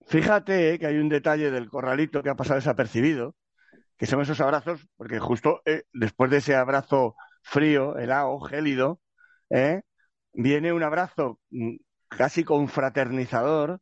fíjate 0.08 0.78
que 0.80 0.88
hay 0.88 0.98
un 0.98 1.10
detalle 1.10 1.52
del 1.52 1.70
corralito 1.70 2.22
que 2.22 2.30
ha 2.30 2.36
pasado 2.36 2.60
desapercibido, 2.60 3.36
que 3.98 4.06
son 4.06 4.22
esos 4.22 4.42
abrazos, 4.42 4.88
porque 4.96 5.20
justo 5.20 5.62
eh, 5.66 5.84
después 5.94 6.32
de 6.32 6.38
ese 6.38 6.56
abrazo 6.56 7.16
frío, 7.42 7.98
helado, 7.98 8.40
gélido, 8.40 9.00
¿eh? 9.50 9.82
viene 10.34 10.74
un 10.74 10.84
abrazo 10.84 11.40
mm, 11.50 11.76
casi 12.08 12.44
confraternizador 12.44 13.80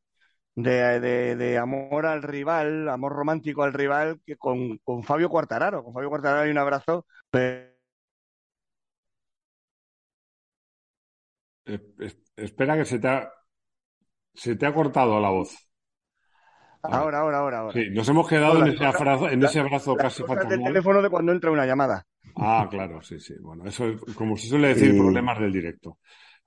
de, 0.64 1.36
de, 1.36 1.58
amor 1.58 2.06
al 2.06 2.24
rival, 2.24 2.90
amor 2.90 3.14
romántico 3.14 3.64
al 3.64 3.74
rival, 3.74 4.20
que 4.26 4.38
con, 4.38 4.78
con 4.80 5.04
Fabio 5.04 5.30
Cuartararo. 5.30 5.84
Con 5.84 5.94
Fabio 5.94 6.10
Cuartararo 6.10 6.42
hay 6.44 6.52
un 6.52 6.58
abrazo. 6.58 7.06
espera 12.36 12.78
que 12.78 12.86
se 12.86 13.00
te 13.00 13.08
ha, 13.08 13.32
se 14.34 14.56
te 14.56 14.66
ha 14.66 14.74
cortado 14.74 15.20
la 15.20 15.30
voz. 15.30 15.56
Ahora, 16.82 17.20
ahora, 17.20 17.40
ahora, 17.40 17.60
ahora. 17.60 17.74
Sí, 17.74 17.90
nos 17.92 18.08
hemos 18.08 18.28
quedado 18.28 18.66
en, 18.66 18.72
ese 18.72 18.86
abrazo, 18.86 19.30
en 19.30 19.44
ese 19.44 19.60
abrazo 19.60 19.96
casi 19.96 20.24
fatal. 20.24 20.52
el 20.52 20.64
teléfono 20.64 21.02
de 21.02 21.10
cuando 21.10 21.32
entra 21.34 21.52
una 21.52 21.66
llamada. 21.66 22.06
Ah, 22.38 22.68
claro, 22.70 23.02
sí, 23.02 23.20
sí. 23.20 23.34
Bueno, 23.42 23.66
eso 23.66 23.88
es, 23.88 24.02
como 24.16 24.38
se 24.38 24.48
suele 24.48 24.70
decir, 24.70 24.96
problemas 24.98 25.40
del 25.40 25.52
directo. 25.52 25.98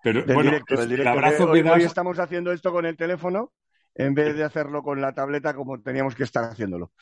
Pero 0.02 0.24
del 0.24 0.34
bueno, 0.34 0.50
directo, 0.50 0.76
del 0.76 0.88
directo. 0.88 1.12
el 1.12 1.18
abrazo 1.18 1.50
hoy, 1.50 1.62
que 1.62 1.68
das- 1.68 1.76
hoy 1.76 1.82
estamos 1.84 2.18
haciendo 2.18 2.50
esto 2.50 2.72
con 2.72 2.86
el 2.86 2.96
teléfono 2.96 3.52
en 3.94 4.14
vez 4.14 4.36
de 4.36 4.44
hacerlo 4.44 4.82
con 4.82 5.00
la 5.00 5.12
tableta 5.14 5.54
como 5.54 5.80
teníamos 5.82 6.14
que 6.14 6.24
estar 6.24 6.44
haciéndolo. 6.44 6.92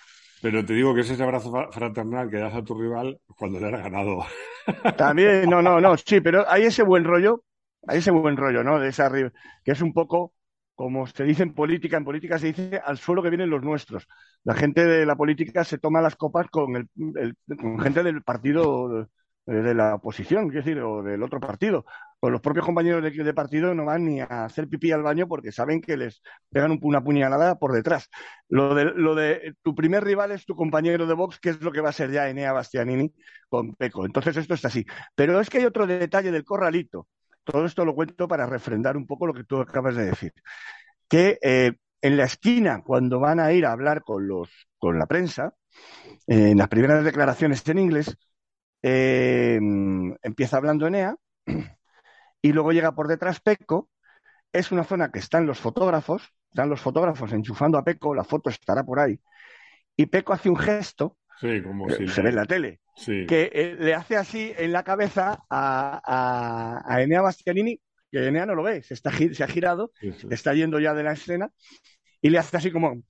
pero 0.42 0.64
te 0.64 0.72
digo 0.74 0.94
que 0.94 1.02
es 1.02 1.10
ese 1.10 1.22
abrazo 1.22 1.50
fra- 1.50 1.70
fraternal 1.72 2.30
que 2.30 2.38
das 2.38 2.54
a 2.54 2.64
tu 2.64 2.74
rival 2.80 3.20
cuando 3.38 3.60
le 3.60 3.66
has 3.68 3.82
ganado. 3.82 4.24
También, 4.96 5.48
no, 5.48 5.62
no, 5.62 5.80
no, 5.80 5.96
sí, 5.96 6.20
pero 6.20 6.44
hay 6.48 6.64
ese 6.64 6.82
buen 6.82 7.04
rollo, 7.04 7.44
hay 7.86 7.98
ese 7.98 8.10
buen 8.10 8.36
rollo, 8.36 8.62
¿no? 8.64 8.78
De 8.78 8.88
esa 8.88 9.10
que 9.12 9.72
es 9.72 9.80
un 9.80 9.92
poco 9.92 10.34
como 10.74 11.06
se 11.06 11.24
dice 11.24 11.42
en 11.42 11.54
política, 11.54 11.96
en 11.98 12.04
política 12.04 12.38
se 12.38 12.46
dice 12.48 12.80
al 12.84 12.96
suelo 12.98 13.22
que 13.22 13.28
vienen 13.30 13.50
los 13.50 13.62
nuestros. 13.62 14.06
La 14.44 14.54
gente 14.54 14.84
de 14.86 15.04
la 15.04 15.14
política 15.16 15.62
se 15.64 15.76
toma 15.78 16.00
las 16.00 16.16
copas 16.16 16.48
con, 16.50 16.74
el, 16.76 16.88
el- 17.16 17.36
con 17.58 17.78
gente 17.80 18.02
del 18.02 18.22
partido 18.22 19.02
eh, 19.02 19.06
de 19.52 19.74
la 19.74 19.96
oposición, 19.96 20.48
quiero 20.48 20.64
decir, 20.64 20.80
o 20.82 21.02
del 21.02 21.22
otro 21.22 21.38
partido. 21.40 21.84
Con 22.20 22.32
los 22.32 22.42
propios 22.42 22.66
compañeros 22.66 23.02
de, 23.02 23.34
partido 23.34 23.74
no 23.74 23.86
van 23.86 24.04
ni 24.04 24.20
a 24.20 24.44
hacer 24.44 24.68
pipí 24.68 24.92
al 24.92 25.02
baño 25.02 25.26
porque 25.26 25.52
saben 25.52 25.80
que 25.80 25.96
les 25.96 26.22
pegan 26.50 26.72
un- 26.72 26.78
una 26.82 27.02
puñalada 27.02 27.58
por 27.58 27.72
detrás. 27.72 28.08
Lo 28.48 28.74
de, 28.74 29.54
tu 29.62 29.74
primer 29.74 30.04
rival 30.04 30.32
es 30.32 30.44
tu 30.44 30.54
compañero 30.54 31.06
de 31.06 31.14
box, 31.14 31.38
que 31.40 31.50
es 31.50 31.62
lo 31.62 31.72
que 31.72 31.80
va 31.80 31.88
a 31.88 31.92
ser 31.92 32.10
ya 32.10 32.28
Enea 32.28 32.52
Bastianini 32.52 33.10
con 33.48 33.74
Peco. 33.74 34.04
Entonces 34.04 34.36
esto 34.36 34.52
es 34.54 34.64
así. 34.66 34.84
Pero 35.14 35.40
es 35.40 35.48
que 35.48 35.58
hay 35.58 35.64
otro 35.64 35.86
detalle 35.86 36.30
del 36.30 36.44
corralito. 36.44 37.08
Todo 37.42 37.64
esto 37.64 37.84
lo 37.86 37.94
cuento 37.94 38.28
para 38.28 38.44
refrendar 38.46 38.96
un 38.98 39.06
poco 39.06 39.26
lo 39.26 39.32
que 39.34 39.44
tú 39.44 39.58
acabas 39.60 39.96
de 39.96 40.04
decir. 40.06 40.32
Que 41.08 41.38
eh, 41.42 41.72
en 42.02 42.16
la 42.16 42.24
esquina, 42.24 42.82
cuando 42.84 43.20
van 43.20 43.40
a 43.40 43.52
ir 43.52 43.66
a 43.66 43.72
hablar 43.72 44.02
con, 44.02 44.28
los, 44.28 44.50
con 44.78 44.98
la 44.98 45.06
prensa, 45.06 45.54
eh, 46.26 46.50
en 46.50 46.58
las 46.58 46.68
primeras 46.68 47.04
declaraciones 47.04 47.66
en 47.68 47.78
inglés, 47.78 48.16
eh, 48.82 49.58
empieza 50.22 50.56
hablando 50.56 50.86
Enea 50.86 51.16
y 52.42 52.52
luego 52.52 52.72
llega 52.72 52.92
por 52.94 53.08
detrás 53.08 53.40
Peco. 53.40 53.90
Es 54.52 54.72
una 54.72 54.84
zona 54.84 55.10
que 55.12 55.18
están 55.20 55.46
los 55.46 55.58
fotógrafos, 55.60 56.22
están 56.50 56.70
los 56.70 56.80
fotógrafos 56.80 57.32
enchufando 57.32 57.78
a 57.78 57.84
Peco, 57.84 58.14
la 58.14 58.24
foto 58.24 58.50
estará 58.50 58.84
por 58.84 59.00
ahí. 59.00 59.20
Y 59.96 60.06
Peco 60.06 60.32
hace 60.32 60.48
un 60.50 60.56
gesto, 60.56 61.16
Sí, 61.40 61.62
como 61.62 61.88
eh, 61.88 61.94
si. 61.96 62.08
se 62.08 62.22
ve 62.22 62.30
en 62.30 62.36
la 62.36 62.46
tele, 62.46 62.80
Sí. 62.96 63.26
que 63.26 63.50
eh, 63.52 63.76
le 63.78 63.94
hace 63.94 64.16
así 64.16 64.52
en 64.58 64.72
la 64.72 64.82
cabeza 64.84 65.38
a, 65.48 66.02
a, 66.04 66.94
a 66.94 67.02
Enea 67.02 67.22
Bastianini, 67.22 67.80
que 68.10 68.26
Enea 68.26 68.46
no 68.46 68.54
lo 68.54 68.62
ve, 68.62 68.82
se, 68.82 68.94
está, 68.94 69.10
se 69.12 69.42
ha 69.44 69.46
girado, 69.48 69.92
sí, 70.00 70.12
está 70.30 70.52
yendo 70.54 70.80
ya 70.80 70.92
de 70.94 71.02
la 71.04 71.12
escena, 71.12 71.50
y 72.22 72.30
le 72.30 72.38
hace 72.38 72.56
así 72.56 72.70
como 72.72 73.02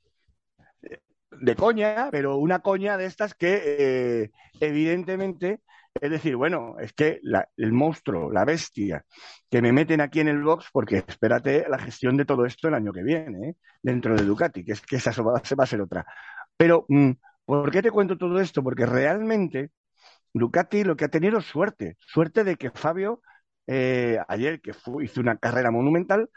eh, 0.83 0.99
de 1.41 1.57
coña, 1.57 2.09
pero 2.11 2.37
una 2.37 2.61
coña 2.61 2.97
de 2.97 3.07
estas 3.07 3.35
que 3.35 3.63
eh, 3.65 4.31
evidentemente, 4.61 5.61
es 5.95 6.11
decir, 6.11 6.37
bueno, 6.37 6.77
es 6.79 6.93
que 6.93 7.21
el 7.57 7.73
monstruo, 7.73 8.31
la 8.31 8.45
bestia 8.45 9.05
que 9.51 9.61
me 9.63 9.73
meten 9.73 10.01
aquí 10.01 10.21
en 10.21 10.29
el 10.29 10.43
box, 10.43 10.69
porque 10.73 10.99
espérate 11.07 11.67
la 11.69 11.79
gestión 11.79 12.17
de 12.17 12.25
todo 12.25 12.47
esto 12.47 12.69
el 12.69 12.75
año 12.75 12.93
que 12.93 13.03
viene, 13.03 13.51
¿eh? 13.51 13.57
dentro 13.83 14.15
de 14.17 14.25
Ducati, 14.25 14.65
que 14.65 14.73
es 14.73 14.81
que 14.81 14.97
esa 14.97 15.11
va, 15.23 15.35
va 15.35 15.65
a 15.65 15.67
ser 15.67 15.81
otra. 15.81 16.07
Pero, 16.57 16.87
mm, 16.89 17.11
¿por 17.45 17.71
qué 17.71 17.83
te 17.83 17.91
cuento 17.91 18.17
todo 18.17 18.41
esto? 18.41 18.63
Porque 18.63 18.87
realmente 18.87 19.71
Ducati 20.33 20.85
lo 20.85 20.97
que 20.97 21.07
ha 21.07 21.09
tenido 21.09 21.39
es 21.39 21.47
suerte, 21.47 21.97
suerte 22.01 22.45
de 22.45 22.57
que 22.57 22.71
Fabio, 22.71 23.23
eh, 23.67 24.19
ayer 24.29 24.61
que 24.61 24.73
hizo 25.03 25.21
una 25.21 25.37
carrera 25.39 25.71
monumental, 25.71 26.31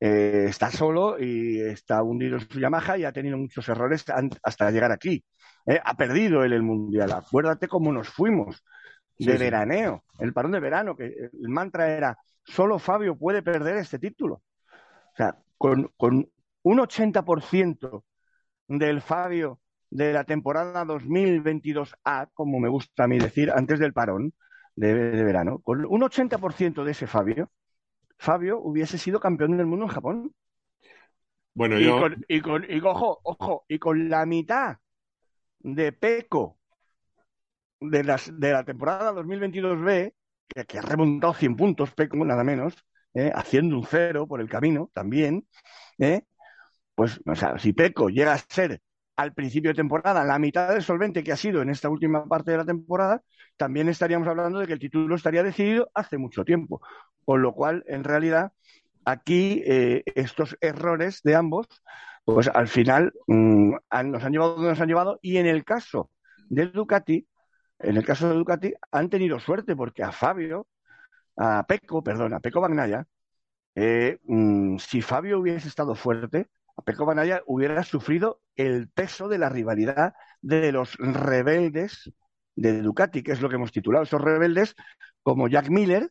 eh, 0.00 0.46
está 0.48 0.70
solo 0.70 1.18
y 1.18 1.60
está 1.60 2.02
hundido 2.02 2.36
en 2.36 2.48
su 2.48 2.60
Yamaha 2.60 2.98
y 2.98 3.04
ha 3.04 3.12
tenido 3.12 3.36
muchos 3.36 3.68
errores 3.68 4.04
hasta 4.42 4.70
llegar 4.70 4.92
aquí. 4.92 5.24
¿eh? 5.66 5.80
Ha 5.84 5.96
perdido 5.96 6.44
él 6.44 6.52
el 6.52 6.62
Mundial. 6.62 7.12
Acuérdate 7.12 7.68
cómo 7.68 7.92
nos 7.92 8.08
fuimos 8.08 8.62
de 9.18 9.36
Sí, 9.36 9.38
sí. 9.38 9.50
veraneo, 9.50 10.04
el 10.18 10.32
parón 10.32 10.52
de 10.52 10.60
verano, 10.60 10.96
que 10.96 11.06
el 11.06 11.48
mantra 11.48 11.90
era, 11.96 12.18
solo 12.44 12.78
Fabio 12.78 13.16
puede 13.16 13.42
perder 13.42 13.76
este 13.78 13.98
título. 13.98 14.36
O 14.36 15.16
sea, 15.16 15.36
con, 15.58 15.92
con 15.96 16.30
un 16.62 16.80
80% 16.80 18.04
del 18.68 19.00
Fabio 19.02 19.60
de 19.90 20.12
la 20.12 20.24
temporada 20.24 20.84
2022A, 20.84 22.28
como 22.34 22.60
me 22.60 22.68
gusta 22.68 23.04
a 23.04 23.08
mí 23.08 23.18
decir, 23.18 23.50
antes 23.50 23.78
del 23.80 23.92
parón 23.92 24.34
de, 24.76 24.94
de 24.94 25.24
verano, 25.24 25.60
con 25.62 25.84
un 25.86 26.02
80% 26.02 26.84
de 26.84 26.92
ese 26.92 27.06
Fabio, 27.06 27.50
Fabio 28.18 28.60
hubiese 28.60 28.98
sido 28.98 29.20
campeón 29.20 29.56
del 29.56 29.66
mundo 29.66 29.86
en 29.86 29.92
Japón. 29.92 30.34
Bueno, 31.54 31.78
Y 31.78 31.80
yo. 31.80 31.94
con, 31.94 32.24
y 32.28 32.40
con- 32.40 32.66
y 32.68 32.80
ojo, 32.80 33.20
ojo, 33.24 33.64
y 33.68 33.78
con 33.78 34.08
la 34.08 34.26
mitad 34.26 34.78
de 35.60 35.92
Peco 35.92 36.57
de, 37.80 38.04
las, 38.04 38.30
de 38.38 38.52
la 38.52 38.64
temporada 38.64 39.12
2022B, 39.12 40.12
que, 40.66 40.78
ha 40.78 40.82
remontado 40.82 41.34
100 41.34 41.56
puntos, 41.56 41.92
Peco, 41.92 42.16
nada 42.24 42.44
menos, 42.44 42.74
¿eh? 43.14 43.30
haciendo 43.34 43.76
un 43.76 43.84
cero 43.84 44.26
por 44.26 44.40
el 44.40 44.48
camino 44.48 44.90
también, 44.92 45.46
¿eh? 45.98 46.22
pues, 46.94 47.20
o 47.24 47.34
sea, 47.34 47.58
si 47.58 47.72
Peco 47.72 48.08
llega 48.08 48.32
a 48.32 48.38
ser 48.38 48.80
al 49.16 49.34
principio 49.34 49.70
de 49.70 49.74
temporada 49.74 50.24
la 50.24 50.38
mitad 50.38 50.72
del 50.72 50.82
solvente 50.82 51.24
que 51.24 51.32
ha 51.32 51.36
sido 51.36 51.60
en 51.60 51.70
esta 51.70 51.88
última 51.88 52.24
parte 52.26 52.52
de 52.52 52.58
la 52.58 52.64
temporada, 52.64 53.22
también 53.56 53.88
estaríamos 53.88 54.28
hablando 54.28 54.60
de 54.60 54.66
que 54.66 54.74
el 54.74 54.78
título 54.78 55.16
estaría 55.16 55.42
decidido 55.42 55.90
hace 55.92 56.18
mucho 56.18 56.44
tiempo. 56.44 56.80
Con 57.24 57.42
lo 57.42 57.52
cual, 57.52 57.84
en 57.88 58.04
realidad, 58.04 58.52
aquí 59.04 59.62
eh, 59.66 60.04
estos 60.14 60.56
errores 60.60 61.20
de 61.24 61.34
ambos, 61.34 61.66
pues 62.24 62.48
al 62.48 62.68
final 62.68 63.12
mm, 63.26 63.74
nos 64.04 64.24
han 64.24 64.32
llevado 64.32 64.54
donde 64.54 64.70
nos 64.70 64.80
han 64.80 64.88
llevado. 64.88 65.18
Y 65.20 65.38
en 65.38 65.46
el 65.46 65.64
caso 65.64 66.10
de 66.48 66.66
Ducati, 66.66 67.26
en 67.78 67.96
el 67.96 68.04
caso 68.04 68.28
de 68.28 68.34
Ducati, 68.36 68.74
han 68.92 69.08
tenido 69.10 69.38
suerte 69.40 69.76
porque 69.76 70.02
a 70.02 70.12
Fabio, 70.12 70.66
a 71.36 71.64
Peco, 71.66 72.02
perdón, 72.02 72.34
a 72.34 72.40
Peco 72.40 72.60
Bagnaia, 72.60 73.06
eh, 73.74 74.18
mm, 74.24 74.78
si 74.78 75.02
Fabio 75.02 75.40
hubiese 75.40 75.68
estado 75.68 75.94
fuerte, 75.94 76.48
a 76.76 76.82
Peco 76.82 77.06
Bagnaia 77.06 77.42
hubiera 77.46 77.82
sufrido 77.84 78.40
el 78.56 78.88
peso 78.90 79.28
de 79.28 79.38
la 79.38 79.48
rivalidad 79.48 80.14
de 80.42 80.72
los 80.72 80.96
rebeldes 80.96 82.10
de 82.56 82.82
Ducati, 82.82 83.22
que 83.22 83.32
es 83.32 83.40
lo 83.40 83.48
que 83.48 83.56
hemos 83.56 83.72
titulado, 83.72 84.04
esos 84.04 84.20
rebeldes 84.20 84.74
como 85.22 85.48
Jack 85.48 85.68
Miller, 85.70 86.10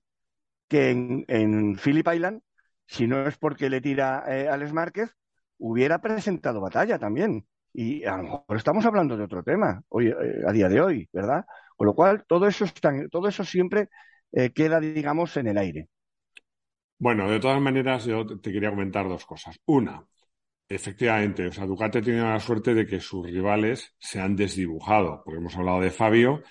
que 0.67 0.91
en, 0.91 1.25
en 1.27 1.77
Phillip 1.77 2.07
Island, 2.13 2.41
si 2.87 3.07
no 3.07 3.27
es 3.27 3.37
porque 3.37 3.69
le 3.69 3.81
tira 3.81 4.23
eh, 4.27 4.47
Alex 4.49 4.73
Márquez, 4.73 5.11
hubiera 5.57 5.99
presentado 6.01 6.61
batalla 6.61 6.99
también. 6.99 7.45
Y 7.77 8.03
a 8.05 8.17
lo 8.17 8.23
mejor 8.23 8.57
estamos 8.57 8.85
hablando 8.85 9.15
de 9.17 9.23
otro 9.25 9.43
tema 9.43 9.81
hoy, 9.89 10.07
eh, 10.09 10.15
a 10.47 10.51
día 10.51 10.67
de 10.69 10.81
hoy, 10.81 11.07
¿verdad? 11.13 11.45
Con 11.75 11.87
lo 11.87 11.93
cual, 11.95 12.25
todo 12.27 12.47
eso, 12.47 12.65
está, 12.65 12.91
todo 13.11 13.27
eso 13.27 13.43
siempre 13.45 13.89
eh, 14.31 14.51
queda, 14.51 14.79
digamos, 14.79 15.37
en 15.37 15.47
el 15.47 15.57
aire. 15.59 15.89
Bueno, 16.99 17.29
de 17.29 17.39
todas 17.39 17.61
maneras, 17.61 18.05
yo 18.05 18.25
te 18.25 18.51
quería 18.51 18.71
comentar 18.71 19.07
dos 19.07 19.25
cosas. 19.25 19.59
Una, 19.65 20.03
efectivamente, 20.69 21.47
o 21.47 21.53
sea, 21.53 21.65
Ducati 21.67 21.99
ha 21.99 22.03
tenido 22.03 22.25
la 22.25 22.39
suerte 22.41 22.73
de 22.75 22.87
que 22.87 22.99
sus 23.01 23.25
rivales 23.27 23.95
se 23.99 24.21
han 24.21 24.35
desdibujado, 24.35 25.23
porque 25.25 25.39
hemos 25.39 25.55
hablado 25.57 25.81
de 25.81 25.91
Fabio 25.91 26.43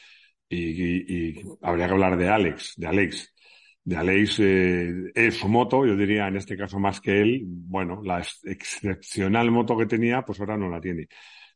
y- 0.49 1.38
y 1.40 1.42
habría 1.62 1.87
que 1.88 1.92
hablar 1.95 2.18
de 2.18 2.28
Alex, 2.30 2.75
de 2.78 2.88
Alex. 2.88 3.35
De 3.87 3.97
Alex, 3.97 4.40
eh, 4.40 5.12
es 5.14 5.37
su 5.37 5.49
moto, 5.49 5.87
yo 5.87 5.97
diría 5.97 6.26
en 6.28 6.37
este 6.37 6.57
caso 6.57 6.78
más 6.81 7.00
que 7.00 7.21
él, 7.23 7.43
bueno, 7.47 8.02
la 8.02 8.19
ex- 8.19 8.45
excepcional 8.45 9.50
moto 9.52 9.76
que 9.78 9.87
tenía, 9.87 10.23
pues 10.23 10.40
ahora 10.40 10.57
no 10.57 10.69
la 10.69 10.81
tiene. 10.81 11.09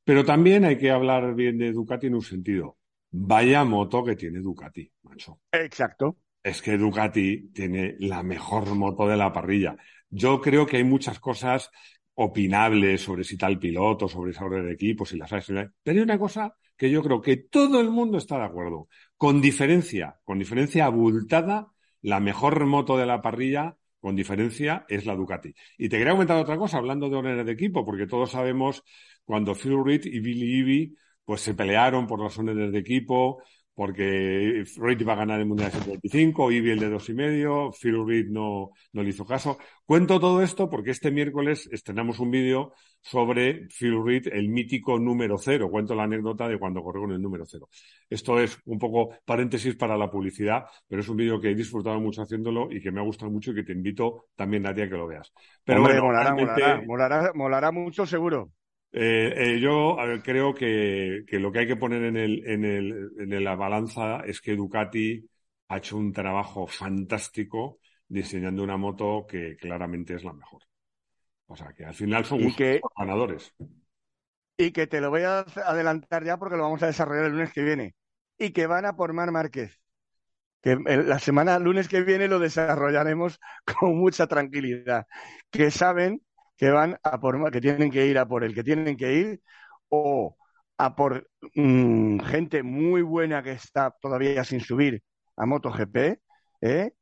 Pero 0.04 0.24
también 0.24 0.64
hay 0.64 0.78
que 0.78 0.90
hablar 0.92 1.34
bien 1.34 1.58
de 1.58 1.72
Ducati 1.72 2.06
en 2.08 2.14
un 2.14 2.22
sentido. 2.22 2.78
Vaya 3.10 3.64
moto 3.64 4.04
que 4.04 4.16
tiene 4.16 4.40
Ducati, 4.40 4.90
macho 5.02 5.40
Exacto. 5.52 6.16
es 6.42 6.62
que 6.62 6.78
Ducati 6.78 7.50
tiene 7.52 7.96
la 7.98 8.22
mejor 8.22 8.74
moto 8.74 9.06
de 9.06 9.16
la 9.16 9.32
parrilla. 9.32 9.76
Yo 10.08 10.40
creo 10.40 10.66
que 10.66 10.78
hay 10.78 10.84
muchas 10.84 11.20
cosas 11.20 11.70
opinables 12.14 13.00
sobre 13.02 13.24
si 13.24 13.36
tal 13.36 13.58
piloto, 13.58 14.08
sobre 14.08 14.32
esa 14.32 14.44
orden 14.44 14.66
de 14.66 14.72
equipo, 14.74 15.04
si 15.06 15.16
las 15.18 15.32
hay. 15.32 15.42
si 15.42 15.52
no 15.52 15.60
hay. 15.60 15.66
Pero 15.82 15.98
hay 15.98 16.02
una 16.02 16.18
cosa 16.18 16.54
que 16.76 16.90
yo 16.90 17.02
creo 17.02 17.20
que 17.20 17.36
todo 17.36 17.80
el 17.80 17.90
mundo 17.90 18.18
está 18.18 18.38
de 18.38 18.44
acuerdo. 18.44 18.88
Con 19.16 19.40
diferencia, 19.40 20.18
con 20.24 20.38
diferencia 20.38 20.86
abultada, 20.86 21.68
la 22.02 22.20
mejor 22.20 22.64
moto 22.66 22.96
de 22.96 23.06
la 23.06 23.22
parrilla, 23.22 23.76
con 24.00 24.16
diferencia, 24.16 24.86
es 24.88 25.06
la 25.06 25.14
Ducati. 25.14 25.54
Y 25.78 25.88
te 25.88 25.98
quería 25.98 26.12
comentar 26.12 26.36
otra 26.38 26.56
cosa, 26.56 26.78
hablando 26.78 27.10
de 27.10 27.16
órdenes 27.16 27.46
de 27.46 27.52
equipo, 27.52 27.84
porque 27.84 28.06
todos 28.06 28.30
sabemos 28.30 28.82
cuando 29.24 29.54
Phil 29.54 29.82
Reed 29.84 30.06
y 30.06 30.20
Billy 30.20 30.58
Ivy 30.60 30.96
pues 31.24 31.42
se 31.42 31.54
pelearon 31.54 32.06
por 32.06 32.20
las 32.20 32.36
órdenes 32.38 32.72
de 32.72 32.78
equipo, 32.78 33.42
porque 33.80 34.62
Reid 34.76 35.00
iba 35.00 35.14
a 35.14 35.16
ganar 35.16 35.40
el 35.40 35.46
Mundial 35.46 35.70
de 35.70 35.78
125, 35.78 36.52
Ivy 36.52 36.70
el 36.72 36.80
de 36.80 36.90
dos 36.90 37.08
y 37.08 37.14
medio, 37.14 37.70
Phil 37.72 38.06
Reed 38.06 38.26
no, 38.28 38.72
no 38.92 39.02
le 39.02 39.08
hizo 39.08 39.24
caso. 39.24 39.56
Cuento 39.86 40.20
todo 40.20 40.42
esto 40.42 40.68
porque 40.68 40.90
este 40.90 41.10
miércoles 41.10 41.66
estrenamos 41.72 42.18
un 42.20 42.30
vídeo 42.30 42.74
sobre 43.00 43.68
Phil 43.68 44.04
Reed, 44.04 44.26
el 44.34 44.50
mítico 44.50 44.98
número 44.98 45.38
cero. 45.38 45.70
Cuento 45.70 45.94
la 45.94 46.02
anécdota 46.02 46.46
de 46.46 46.58
cuando 46.58 46.82
corrió 46.82 47.04
con 47.04 47.12
el 47.12 47.22
número 47.22 47.46
cero. 47.46 47.70
Esto 48.10 48.38
es 48.38 48.58
un 48.66 48.78
poco 48.78 49.14
paréntesis 49.24 49.74
para 49.76 49.96
la 49.96 50.10
publicidad, 50.10 50.66
pero 50.86 51.00
es 51.00 51.08
un 51.08 51.16
vídeo 51.16 51.40
que 51.40 51.50
he 51.50 51.54
disfrutado 51.54 51.98
mucho 52.00 52.20
haciéndolo 52.20 52.70
y 52.70 52.82
que 52.82 52.92
me 52.92 53.00
ha 53.00 53.04
gustado 53.04 53.30
mucho 53.30 53.52
y 53.52 53.54
que 53.54 53.62
te 53.64 53.72
invito 53.72 54.26
también 54.36 54.66
a 54.66 54.74
ti 54.74 54.82
a 54.82 54.90
que 54.90 54.94
lo 54.94 55.06
veas. 55.06 55.32
Pero 55.64 55.78
Hombre, 55.80 55.94
bueno, 55.94 56.08
molará, 56.08 56.34
realmente- 56.34 56.62
molará, 56.62 56.84
molará, 56.86 57.32
molará 57.32 57.72
mucho 57.72 58.04
seguro. 58.04 58.52
Eh, 58.92 59.32
eh, 59.36 59.60
yo 59.60 59.96
creo 60.24 60.52
que, 60.52 61.24
lo 61.32 61.52
que 61.52 61.58
hay 61.60 61.66
que 61.66 61.76
poner 61.76 62.02
en, 62.04 62.16
el, 62.16 62.46
en, 62.46 62.64
el, 62.64 63.10
en 63.18 63.44
la 63.44 63.54
balanza 63.54 64.20
es 64.26 64.40
que 64.40 64.56
Ducati 64.56 65.24
ha 65.68 65.78
hecho 65.78 65.96
un 65.96 66.12
trabajo 66.12 66.66
fantástico 66.66 67.78
diseñando 68.08 68.64
una 68.64 68.76
moto 68.76 69.24
que 69.28 69.56
claramente 69.56 70.14
es 70.14 70.24
la 70.24 70.32
mejor. 70.32 70.62
O 71.46 71.56
sea, 71.56 71.72
que 71.72 71.84
al 71.84 71.94
final 71.94 72.24
son 72.24 72.40
ganadores. 72.96 73.54
Y 74.56 74.72
que 74.72 74.86
te 74.86 75.00
lo 75.00 75.10
voy 75.10 75.22
a 75.22 75.40
adelantar 75.40 76.24
ya 76.24 76.36
porque 76.36 76.56
lo 76.56 76.64
vamos 76.64 76.82
a 76.82 76.86
desarrollar 76.86 77.26
el 77.26 77.32
lunes 77.32 77.52
que 77.52 77.62
viene. 77.62 77.94
Y 78.38 78.50
que 78.50 78.66
van 78.66 78.84
a 78.84 78.96
por 78.96 79.12
Mar 79.12 79.30
Márquez. 79.30 79.80
Que 80.60 80.76
la 80.76 81.18
semana, 81.18 81.58
lunes 81.58 81.88
que 81.88 82.02
viene, 82.02 82.28
lo 82.28 82.38
desarrollaremos 82.38 83.40
con 83.78 83.96
mucha 83.96 84.26
tranquilidad. 84.26 85.06
Que 85.50 85.70
saben 85.70 86.22
que 86.60 86.70
van 86.70 86.98
a 87.02 87.18
por 87.18 87.50
que 87.50 87.60
tienen 87.62 87.90
que 87.90 88.06
ir 88.06 88.18
a 88.18 88.28
por 88.28 88.44
el 88.44 88.54
que 88.54 88.62
tienen 88.62 88.94
que 88.94 89.14
ir 89.14 89.40
o 89.88 90.36
a 90.76 90.94
por 90.94 91.26
mm, 91.54 92.18
gente 92.20 92.62
muy 92.62 93.00
buena 93.00 93.42
que 93.42 93.52
está 93.52 93.96
todavía 93.98 94.44
sin 94.44 94.60
subir 94.60 95.02
a 95.38 95.46
MotoGP, 95.46 96.20
¿eh? 96.60 96.92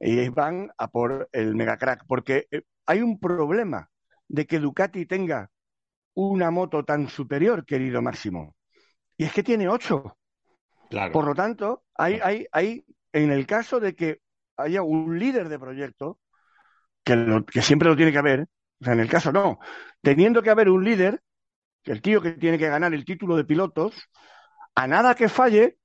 y 0.00 0.28
van 0.30 0.72
a 0.76 0.88
por 0.88 1.28
el 1.30 1.54
megacrack, 1.54 2.04
porque 2.08 2.48
eh, 2.50 2.62
hay 2.84 3.00
un 3.00 3.20
problema 3.20 3.88
de 4.26 4.44
que 4.44 4.58
Ducati 4.58 5.06
tenga 5.06 5.50
una 6.14 6.50
moto 6.50 6.84
tan 6.84 7.08
superior, 7.08 7.64
querido 7.64 8.02
Máximo, 8.02 8.56
y 9.16 9.22
es 9.22 9.32
que 9.32 9.44
tiene 9.44 9.68
ocho. 9.68 10.18
Por 11.12 11.26
lo 11.26 11.34
tanto, 11.36 11.84
hay, 11.94 12.18
hay, 12.20 12.46
hay, 12.50 12.84
en 13.12 13.30
el 13.30 13.46
caso 13.46 13.78
de 13.78 13.94
que 13.94 14.20
haya 14.56 14.82
un 14.82 15.16
líder 15.16 15.48
de 15.48 15.60
proyecto, 15.60 16.18
que, 17.04 17.44
que 17.52 17.62
siempre 17.62 17.88
lo 17.88 17.94
tiene 17.94 18.10
que 18.10 18.18
haber, 18.18 18.48
o 18.80 18.84
sea, 18.84 18.92
en 18.94 19.00
el 19.00 19.08
caso 19.08 19.32
no, 19.32 19.58
teniendo 20.02 20.42
que 20.42 20.50
haber 20.50 20.68
un 20.68 20.84
líder, 20.84 21.22
el 21.84 22.02
tío 22.02 22.20
que 22.20 22.32
tiene 22.32 22.58
que 22.58 22.68
ganar 22.68 22.94
el 22.94 23.04
título 23.04 23.36
de 23.36 23.44
pilotos, 23.44 23.94
a 24.74 24.86
nada 24.86 25.14
que 25.14 25.28
falle, 25.28 25.78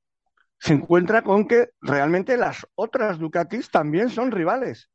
se 0.59 0.73
encuentra 0.73 1.23
con 1.23 1.47
que 1.47 1.69
realmente 1.81 2.37
las 2.37 2.67
otras 2.75 3.17
Ducatis 3.17 3.71
también 3.71 4.09
son 4.09 4.31
rivales. 4.31 4.89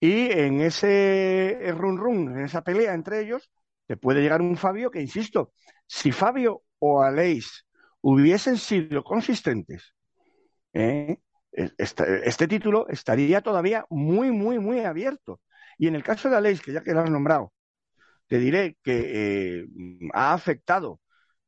Y 0.00 0.30
en 0.32 0.60
ese 0.60 1.58
run 1.76 1.96
run, 1.96 2.38
en 2.38 2.44
esa 2.44 2.62
pelea 2.62 2.94
entre 2.94 3.20
ellos, 3.20 3.50
te 3.86 3.96
puede 3.96 4.20
llegar 4.20 4.42
un 4.42 4.56
Fabio 4.56 4.90
que, 4.90 5.00
insisto, 5.00 5.52
si 5.86 6.12
Fabio 6.12 6.62
o 6.78 7.02
Aleix 7.02 7.64
hubiesen 8.00 8.56
sido 8.58 9.04
consistentes, 9.04 9.94
¿eh? 10.72 11.18
este, 11.52 12.28
este, 12.28 12.48
título 12.48 12.88
estaría 12.88 13.40
todavía 13.40 13.86
muy, 13.90 14.30
muy, 14.30 14.58
muy 14.58 14.80
abierto. 14.80 15.40
Y 15.78 15.88
en 15.88 15.94
el 15.94 16.02
caso 16.02 16.28
de 16.30 16.36
Aleix, 16.36 16.60
que 16.60 16.72
ya 16.72 16.82
que 16.82 16.92
lo 16.92 17.00
has 17.00 17.10
nombrado, 17.10 17.52
te 18.26 18.38
diré 18.38 18.76
que 18.82 19.60
eh, 19.62 19.66
ha 20.12 20.32
afectado 20.32 21.00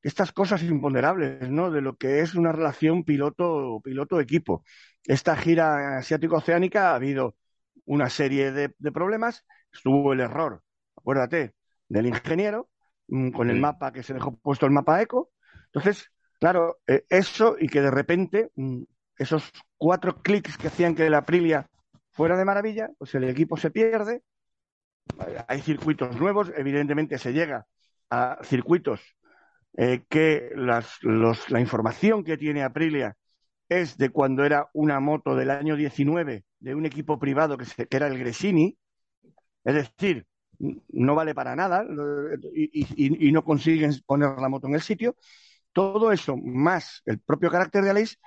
estas 0.02 0.32
cosas 0.32 0.62
imponderables, 0.62 1.50
¿no? 1.50 1.70
De 1.70 1.80
lo 1.80 1.96
que 1.96 2.20
es 2.20 2.34
una 2.34 2.52
relación 2.52 3.04
piloto-equipo. 3.04 4.64
Esta 5.04 5.36
gira 5.36 5.98
asiático-oceánica 5.98 6.92
ha 6.92 6.94
habido 6.94 7.36
una 7.86 8.08
serie 8.08 8.52
de, 8.52 8.68
problemas. 8.92 9.44
Estuvo 9.72 10.12
el 10.12 10.20
error, 10.20 10.62
acuérdate, 10.96 11.54
del 11.88 12.06
ingeniero, 12.06 12.68
mm, 13.08 13.30
con 13.30 13.50
el 13.50 13.58
mapa 13.58 13.92
que 13.92 14.02
se 14.02 14.14
dejó 14.14 14.36
puesto 14.36 14.66
el 14.66 14.72
mapa 14.72 15.02
eco. 15.02 15.32
Entonces, 15.66 16.10
claro, 16.38 16.78
eh, 16.86 17.04
eso 17.08 17.56
y 17.58 17.68
que 17.68 17.80
de 17.80 17.90
repente 17.90 18.50
mm, 18.54 18.82
esos 19.18 19.50
cuatro 19.76 20.22
clics 20.22 20.56
que 20.56 20.68
hacían 20.68 20.94
que 20.94 21.10
la 21.10 21.18
Aprilia 21.18 21.68
fuera 22.16 22.36
de 22.36 22.46
maravilla, 22.46 22.90
pues 22.98 23.14
el 23.14 23.24
equipo 23.24 23.56
se 23.58 23.70
pierde. 23.70 24.22
Hay 25.46 25.60
circuitos 25.60 26.18
nuevos, 26.18 26.50
evidentemente 26.56 27.18
se 27.18 27.32
llega 27.32 27.66
a 28.10 28.38
circuitos 28.42 29.00
eh, 29.76 30.04
que 30.08 30.50
la 30.56 31.60
información 31.60 32.24
que 32.24 32.38
tiene 32.38 32.62
Aprilia 32.62 33.16
es 33.68 33.98
de 33.98 34.10
cuando 34.10 34.44
era 34.44 34.70
una 34.72 34.98
moto 34.98 35.36
del 35.36 35.50
año 35.50 35.76
19 35.76 36.44
de 36.58 36.74
un 36.74 36.86
equipo 36.86 37.18
privado 37.18 37.58
que, 37.58 37.66
era 37.90 38.06
el 38.06 38.18
Gresini, 38.18 38.78
es 39.64 39.74
decir, 39.74 40.26
no 40.58 41.14
vale 41.14 41.34
para 41.34 41.54
nada 41.54 41.84
y, 42.54 43.30
no 43.30 43.44
consiguen 43.44 43.92
poner 44.06 44.38
la 44.38 44.48
moto 44.48 44.68
en 44.68 44.74
el 44.74 44.80
sitio. 44.80 45.16
Todo 45.72 46.12
eso, 46.12 46.36
más 46.38 47.02
el 47.04 47.18
propio 47.20 47.50
carácter 47.50 47.84
de 47.84 47.90
Aleix, 47.90 48.18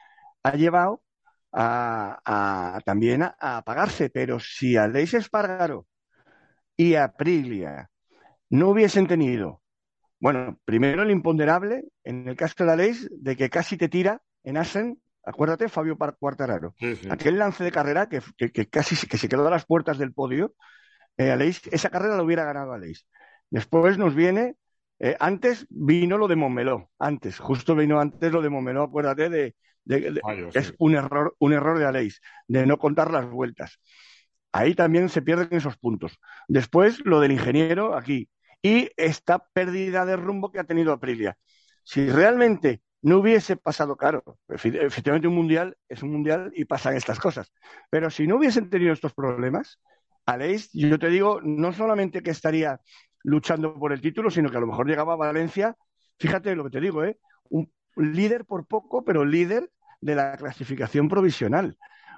ha 0.44 0.56
llevado 0.56 1.02
a, 1.52 2.80
también 2.86 3.24
a, 3.24 3.36
apagarse. 3.40 4.10
Pero 4.10 4.40
si 4.40 4.78
Aleix 4.78 5.14
Espargaro 5.14 5.88
y 6.76 6.96
Aprilia 6.96 7.90
no 8.50 8.70
hubiesen 8.70 9.08
tenido 9.08 9.62
bueno, 10.20 10.60
primero 10.66 11.04
el 11.04 11.12
imponderable, 11.12 11.86
en 12.04 12.28
el 12.28 12.36
caso 12.36 12.66
de 12.66 12.76
ley, 12.76 12.94
de 13.12 13.38
que 13.38 13.50
casi 13.50 13.78
te 13.78 13.88
tira 13.88 14.22
en 14.44 14.58
Asen, 14.58 15.02
acuérdate, 15.24 15.70
Fabio 15.70 15.98
Cuartararo. 15.98 16.76
Aquel 17.10 17.38
lance 17.38 17.64
de 17.64 17.72
carrera 17.72 18.10
que, 18.10 18.22
casi 18.70 19.08
que 19.08 19.18
se 19.18 19.30
quedó 19.30 19.48
a 19.48 19.52
las 19.52 19.66
puertas 19.66 19.98
del 19.98 20.14
podio, 20.14 20.56
eh, 21.18 21.54
esa 21.72 21.90
carrera 21.90 22.18
la 22.18 22.24
hubiera 22.24 22.44
ganado 22.44 22.74
Aleix. 22.74 23.06
Después 23.50 23.98
nos 23.98 24.14
viene, 24.14 24.56
eh, 25.00 25.16
antes 25.20 25.66
vino 25.70 26.18
lo 26.18 26.28
de 26.28 26.36
Montmeló, 26.36 26.92
antes, 27.00 27.40
justo 27.40 27.76
vino 27.76 28.00
antes 28.00 28.32
lo 28.32 28.42
de 28.42 28.50
Montmeló, 28.50 28.84
acuérdate 28.84 29.30
de, 29.30 29.56
es 30.54 30.74
un 30.78 30.96
error, 30.96 31.36
un 31.40 31.54
error 31.54 31.80
de 31.80 31.86
Aleix, 31.86 32.22
de 32.48 32.66
no 32.66 32.78
contar 32.78 33.12
las 33.12 33.30
vueltas. 33.30 33.80
Ahí 34.52 34.76
también 34.76 35.10
se 35.10 35.22
pierden 35.22 35.50
esos 35.52 35.78
puntos. 35.78 36.20
Después, 36.48 37.02
lo 37.06 37.20
del 37.20 37.32
ingeniero, 37.32 37.96
aquí, 37.96 38.30
y 38.62 38.90
esta 38.98 39.40
pérdida 39.54 40.06
de 40.06 40.16
rumbo 40.16 40.52
que 40.52 40.60
ha 40.60 40.64
tenido 40.64 40.92
Aprilia. 40.92 41.38
Si 41.84 42.10
realmente 42.10 42.82
no 43.02 43.20
hubiese 43.20 43.56
pasado, 43.56 43.96
claro, 43.96 44.24
efectivamente 44.48 45.28
un 45.28 45.36
mundial 45.36 45.78
es 45.88 46.04
un 46.04 46.12
mundial 46.12 46.52
y 46.54 46.66
pasan 46.66 46.96
estas 46.96 47.20
cosas, 47.20 47.52
pero 47.90 48.10
si 48.10 48.28
no 48.28 48.36
hubiesen 48.36 48.70
tenido 48.70 48.92
estos 48.92 49.14
problemas, 49.14 49.80
Aleix, 50.26 50.70
yo 50.74 51.00
te 51.00 51.08
digo, 51.08 51.40
no 51.42 51.72
solamente 51.72 52.22
que 52.22 52.32
estaría 52.32 52.80
luchando 53.24 53.74
por 53.80 53.94
el 53.94 54.02
título, 54.02 54.30
sino 54.30 54.50
que 54.52 54.58
a 54.58 54.60
lo 54.60 54.68
mejor 54.68 54.88
llegaba 54.88 55.14
a 55.14 55.18
Valencia, 55.18 55.76
fíjate 56.20 56.56
lo 56.56 56.66
que 56.66 56.70
te 56.72 56.82
digo, 56.82 57.04
¿eh? 57.04 57.18
un 57.50 57.72
líder 57.96 58.46
por 58.46 58.68
poco, 58.68 59.04
pero 59.04 59.26
líder 59.26 59.70
de 60.02 60.16
la 60.16 60.38
clasificación 60.38 61.08
provisional. 61.10 61.78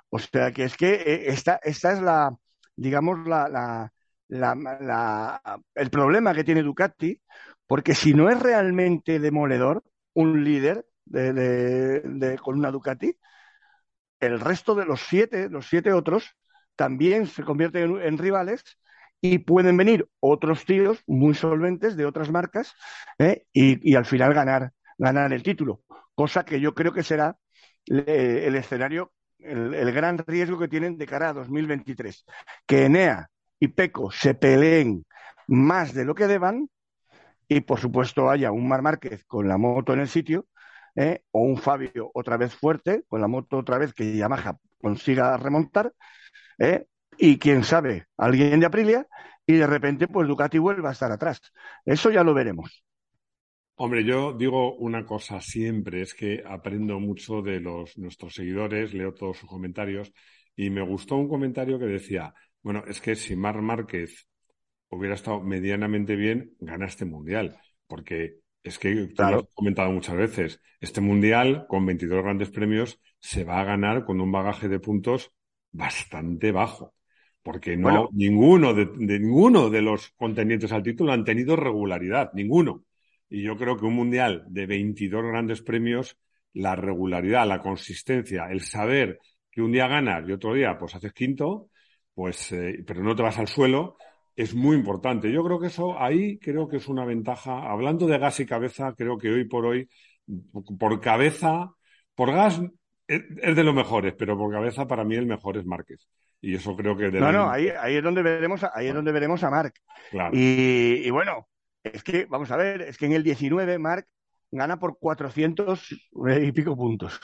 O 0.10 0.20
sea 0.20 0.52
que 0.52 0.66
es 0.66 0.78
que 0.78 0.94
eh, 0.94 1.24
esta, 1.28 1.60
esta 1.64 1.94
es 1.94 2.02
la, 2.02 2.36
digamos, 2.76 3.20
la, 3.28 3.92
el 4.30 5.90
problema 5.90 6.34
que 6.34 6.44
tiene 6.44 6.64
Ducati, 6.64 7.20
porque 7.68 7.96
si 7.96 8.14
no 8.14 8.30
es 8.30 8.40
realmente 8.40 9.20
demoledor 9.20 9.84
un 10.14 10.44
líder 10.44 10.86
de, 11.06 12.40
con 12.44 12.58
una 12.58 12.72
Ducati, 12.72 13.16
el 14.20 14.40
resto 14.40 14.76
de 14.76 14.86
los 14.86 15.02
siete, 15.02 15.50
los 15.50 15.68
siete 15.68 15.94
otros, 15.94 16.36
también 16.76 17.28
se 17.28 17.44
convierten 17.44 18.02
en, 18.02 18.18
rivales 18.18 18.64
y 19.20 19.40
pueden 19.40 19.78
venir 19.78 20.08
otros 20.20 20.66
tíos 20.66 21.04
muy 21.08 21.34
solventes 21.34 21.96
de 21.96 22.06
otras 22.06 22.32
marcas 22.32 22.74
¿eh? 23.20 23.46
y, 23.54 23.96
al 23.96 24.06
final 24.06 24.34
ganar, 24.34 24.72
ganar 24.98 25.34
el 25.34 25.44
título. 25.44 25.82
Cosa 26.16 26.44
que 26.44 26.60
yo 26.60 26.74
creo 26.74 26.94
que 26.94 27.04
será 27.04 27.38
el 27.86 28.56
escenario, 28.56 29.12
el, 29.40 29.74
el, 29.74 29.92
gran 29.92 30.18
riesgo 30.20 30.58
que 30.60 30.68
tienen 30.68 30.98
de 30.98 31.06
cara 31.06 31.30
a 31.30 31.34
2023. 31.34 32.26
Que 32.66 32.86
Enea 32.86 33.30
y 33.60 33.70
Peco 33.70 34.12
se 34.12 34.34
peleen 34.34 35.06
más 35.48 35.94
de 35.94 36.06
lo 36.06 36.16
que 36.16 36.28
deban 36.28 36.70
y, 37.48 37.62
por 37.62 37.80
supuesto, 37.80 38.30
haya 38.30 38.52
un 38.52 38.68
Mar 38.68 38.82
Márquez 38.82 39.26
con 39.26 39.48
la 39.48 39.58
moto 39.58 39.94
en 39.94 40.00
el 40.00 40.08
sitio 40.08 40.48
¿eh? 40.96 41.24
o 41.32 41.42
un 41.42 41.58
Fabio 41.58 42.12
otra 42.14 42.38
vez 42.38 42.56
fuerte 42.56 43.04
con 43.08 43.22
la 43.22 43.28
moto 43.28 43.58
otra 43.58 43.78
vez 43.78 43.94
que 43.94 44.16
Yamaha 44.16 44.58
consiga 44.82 45.36
remontar 45.38 45.94
¿eh? 46.60 46.88
y, 47.18 47.38
quién 47.40 47.64
sabe, 47.64 48.08
alguien 48.18 48.60
de 48.60 48.66
Aprilia 48.66 49.08
y 49.46 49.56
de 49.56 49.68
repente, 49.68 50.08
pues 50.08 50.28
Ducati 50.28 50.60
vuelva 50.60 50.90
a 50.90 50.92
estar 50.94 51.12
atrás. 51.12 51.42
Eso 51.86 52.10
ya 52.10 52.24
lo 52.24 52.34
veremos. 52.34 52.84
Hombre, 53.84 54.04
yo 54.04 54.32
digo 54.34 54.76
una 54.76 55.08
cosa 55.08 55.42
siempre, 55.42 56.04
es 56.04 56.14
que 56.14 56.44
aprendo 56.46 57.00
mucho 57.00 57.42
de 57.42 57.60
los 57.60 57.98
nuestros 57.98 58.36
seguidores, 58.36 58.94
leo 58.94 59.12
todos 59.12 59.40
sus 59.40 59.50
comentarios 59.50 60.14
y 60.56 60.70
me 60.70 60.84
gustó 60.84 61.16
un 61.16 61.28
comentario 61.28 61.80
que 61.80 61.86
decía, 61.86 62.32
bueno, 62.62 62.84
es 62.88 63.02
que 63.02 63.16
si 63.16 63.36
Mar 63.36 63.60
Márquez 63.60 64.28
hubiera 64.90 65.16
estado 65.16 65.42
medianamente 65.42 66.16
bien, 66.16 66.54
gana 66.60 66.86
este 66.86 67.06
mundial. 67.06 67.60
Porque 67.88 68.36
es 68.62 68.78
que, 68.78 69.08
tú 69.08 69.24
lo 69.24 69.40
has 69.40 69.54
comentado 69.56 69.92
muchas 69.92 70.16
veces, 70.16 70.62
este 70.80 71.02
mundial 71.02 71.66
con 71.68 71.84
22 71.84 72.22
grandes 72.22 72.52
premios 72.52 73.00
se 73.18 73.44
va 73.44 73.62
a 73.62 73.66
ganar 73.66 74.06
con 74.06 74.22
un 74.22 74.32
bagaje 74.32 74.68
de 74.68 74.80
puntos 74.80 75.32
bastante 75.72 76.52
bajo. 76.52 76.94
Porque 77.42 77.76
no, 77.78 78.10
ninguno 78.14 78.76
de, 78.76 78.86
ninguno 78.96 79.72
de 79.72 79.82
los 79.82 80.12
contendientes 80.12 80.72
al 80.72 80.84
título 80.84 81.14
han 81.14 81.26
tenido 81.26 81.56
regularidad, 81.56 82.32
ninguno. 82.34 82.84
Y 83.32 83.42
yo 83.42 83.58
creo 83.58 83.78
que 83.78 83.86
un 83.86 83.96
mundial 83.96 84.44
de 84.48 84.68
22 84.68 85.24
grandes 85.24 85.62
premios, 85.62 86.18
la 86.54 86.76
regularidad, 86.76 87.48
la 87.48 87.62
consistencia, 87.62 88.48
el 88.52 88.62
saber 88.62 89.20
que 89.50 89.62
un 89.62 89.72
día 89.72 89.88
ganas 89.88 90.28
y 90.28 90.34
otro 90.34 90.54
día 90.54 90.78
pues 90.78 90.94
haces 90.96 91.14
quinto, 91.14 91.70
pues, 92.14 92.52
eh, 92.52 92.84
pero 92.86 93.02
no 93.02 93.16
te 93.16 93.24
vas 93.24 93.40
al 93.40 93.48
suelo, 93.48 93.96
es 94.36 94.54
muy 94.54 94.76
importante. 94.76 95.32
Yo 95.32 95.44
creo 95.44 95.60
que 95.60 95.68
eso 95.68 95.98
ahí 95.98 96.38
creo 96.40 96.68
que 96.68 96.78
es 96.78 96.88
una 96.88 97.06
ventaja. 97.06 97.72
Hablando 97.72 98.06
de 98.06 98.20
gas 98.20 98.40
y 98.42 98.46
cabeza, 98.46 98.94
creo 98.98 99.18
que 99.18 99.30
hoy 99.30 99.46
por 99.46 99.66
hoy, 99.66 99.90
por 100.78 101.00
cabeza, 101.00 101.72
por 102.14 102.34
gas 102.34 102.62
es 103.08 103.56
de 103.56 103.64
los 103.64 103.74
mejores, 103.74 104.14
pero 104.18 104.38
por 104.38 104.52
cabeza 104.52 104.88
para 104.88 105.04
mí 105.04 105.16
el 105.16 105.26
mejor 105.26 105.58
es 105.58 105.66
Márquez. 105.66 106.08
Y 106.42 106.56
eso 106.56 106.76
creo 106.76 106.98
que... 106.98 107.12
no, 107.12 107.32
no, 107.32 107.50
ahí, 107.50 107.70
ahí, 107.70 107.98
es 107.98 108.04
donde 108.04 108.24
veremos, 108.24 108.66
ahí 108.74 108.88
es 108.88 108.94
donde 108.94 109.12
veremos 109.12 109.44
a 109.44 109.50
Marc. 109.52 109.76
Y, 110.32 111.10
bueno, 111.12 111.48
es 111.84 112.04
que, 112.04 112.26
vamos 112.26 112.52
a 112.52 112.58
ver, 112.58 112.82
es 112.82 112.98
que 112.98 113.06
en 113.06 113.14
el 113.14 113.24
19 113.24 113.80
Marc 113.80 114.08
gana 114.52 114.80
por 114.80 114.98
400 115.00 115.88
y 116.42 116.52
pico 116.52 116.76
puntos. 116.76 117.20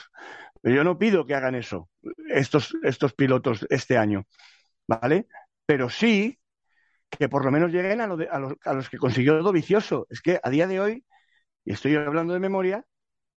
Pero 0.60 0.76
yo 0.76 0.84
no 0.84 0.98
pido 0.98 1.26
que 1.26 1.34
hagan 1.34 1.54
eso, 1.54 1.88
estos, 2.28 2.76
estos 2.82 3.12
pilotos 3.14 3.66
este 3.70 3.96
año, 3.96 4.24
¿vale? 4.86 5.28
Pero 5.66 5.88
sí 5.88 6.38
que 7.10 7.28
por 7.28 7.44
lo 7.44 7.50
menos 7.50 7.72
lleguen 7.72 8.00
a, 8.00 8.06
lo 8.06 8.18
a, 8.30 8.38
los, 8.38 8.54
a 8.64 8.74
los 8.74 8.88
que 8.88 8.98
consiguió 8.98 9.42
Dovicioso. 9.42 10.06
Es 10.10 10.20
que 10.20 10.40
a 10.42 10.50
día 10.50 10.66
de 10.66 10.80
hoy, 10.80 11.04
y 11.64 11.72
estoy 11.72 11.96
hablando 11.96 12.34
de 12.34 12.40
memoria, 12.40 12.84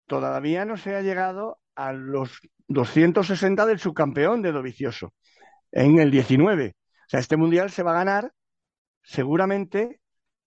todavía 0.07 0.65
no 0.65 0.77
se 0.77 0.97
ha 0.97 1.03
llegado 1.03 1.59
a 1.75 1.93
los 1.93 2.41
260 2.69 3.67
del 3.67 3.79
subcampeón 3.79 4.43
de 4.43 4.53
Dovicioso 4.53 5.15
en 5.73 5.99
el 5.99 6.11
19. 6.11 6.75
O 6.77 7.09
sea, 7.09 7.21
este 7.21 7.37
mundial 7.37 7.71
se 7.71 7.83
va 7.83 7.93
a 7.93 8.05
ganar 8.05 8.33
seguramente 9.03 10.00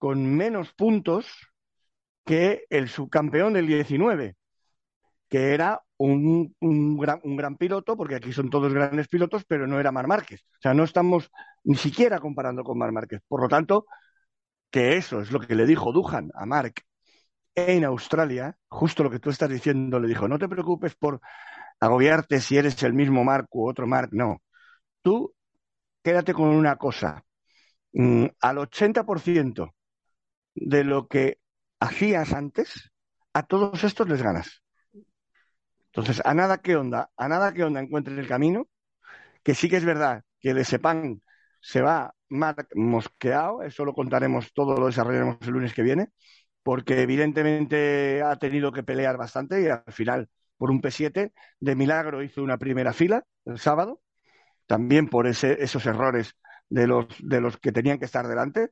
con 0.04 0.36
menos 0.36 0.74
puntos 0.74 1.26
que 2.26 2.66
el 2.70 2.90
subcampeón 2.90 3.54
del 3.54 3.68
19, 3.68 4.36
que 5.30 5.54
era 5.54 5.82
un, 5.96 6.54
gran, 7.00 7.56
piloto, 7.56 7.96
porque 7.96 8.16
aquí 8.16 8.34
son 8.34 8.50
todos 8.50 8.74
grandes 8.74 9.08
pilotos, 9.08 9.46
pero 9.46 9.66
no 9.66 9.80
era 9.80 9.94
Mar 9.94 10.08
Márquez. 10.08 10.42
O 10.42 10.62
sea, 10.62 10.74
no 10.74 10.84
estamos 10.84 11.32
ni 11.64 11.76
siquiera 11.76 12.20
comparando 12.20 12.66
con 12.66 12.78
Mar 12.78 12.92
Márquez. 12.92 13.22
Por 13.30 13.44
lo 13.44 13.48
tanto, 13.48 13.86
que 14.70 14.98
eso 14.98 15.22
es 15.22 15.32
lo 15.32 15.40
que 15.40 15.56
le 15.56 15.66
dijo 15.66 15.94
Duhan 15.94 16.32
a 16.34 16.46
Mark 16.46 16.82
en 17.56 17.86
Australia, 17.86 18.58
justo 18.68 19.04
lo 19.04 19.10
que 19.10 19.20
tú 19.20 19.30
estás 19.30 19.50
diciendo, 19.50 20.02
le 20.02 20.10
dijo, 20.10 20.28
no 20.28 20.38
te 20.38 20.50
preocupes 20.50 20.96
por 20.96 21.22
agobiarte 21.80 22.42
si 22.42 22.58
eres 22.58 22.84
el 22.84 22.92
mismo 22.92 23.24
Mark 23.24 23.48
u 23.52 23.70
otro 23.70 23.88
Mark, 23.88 24.10
no. 24.12 24.42
Tú 25.02 25.34
quédate 26.04 26.34
con 26.34 26.50
una 26.50 26.76
cosa, 26.76 27.24
mm, 27.94 28.26
al 28.42 28.58
80% 28.58 29.74
de 30.56 30.84
lo 30.84 31.08
que 31.08 31.40
hacías 31.80 32.34
antes, 32.34 32.92
a 33.34 33.44
todos 33.44 33.84
estos 33.84 34.08
les 34.08 34.22
ganas. 34.22 34.64
Entonces, 35.88 36.22
a 36.26 36.34
nada 36.34 36.58
que 36.60 36.76
onda, 36.76 37.12
a 37.18 37.28
nada 37.28 37.54
que 37.54 37.64
onda 37.64 37.80
encuentres 37.80 38.18
el 38.18 38.28
camino, 38.28 38.68
que 39.44 39.56
sí 39.56 39.70
que 39.70 39.78
es 39.78 39.86
verdad 39.86 40.24
que 40.40 40.54
de 40.54 40.66
Sepan 40.66 41.22
se 41.62 41.82
va 41.82 42.14
mosqueado, 42.76 43.62
eso 43.64 43.86
lo 43.86 43.94
contaremos 43.94 44.54
todo, 44.54 44.76
lo 44.76 44.88
desarrollaremos 44.88 45.38
el 45.42 45.52
lunes 45.54 45.74
que 45.74 45.84
viene, 45.84 46.10
porque 46.64 47.02
evidentemente 47.02 48.22
ha 48.24 48.36
tenido 48.38 48.72
que 48.72 48.84
pelear 48.84 49.18
bastante 49.18 49.62
y 49.62 49.68
al 49.68 49.84
final, 49.90 50.30
por 50.58 50.72
un 50.72 50.82
P7, 50.82 51.32
de 51.60 51.76
milagro 51.76 52.24
hizo 52.24 52.44
una 52.44 52.58
primera 52.58 52.94
fila 52.94 53.24
el 53.46 53.60
sábado, 53.60 54.02
también 54.66 55.08
por 55.08 55.28
ese, 55.28 55.64
esos 55.64 55.86
errores 55.86 56.36
de 56.70 56.88
los, 56.88 57.08
de 57.20 57.42
los 57.42 57.58
que 57.58 57.72
tenían 57.72 58.00
que 58.00 58.06
estar 58.06 58.28
delante, 58.28 58.70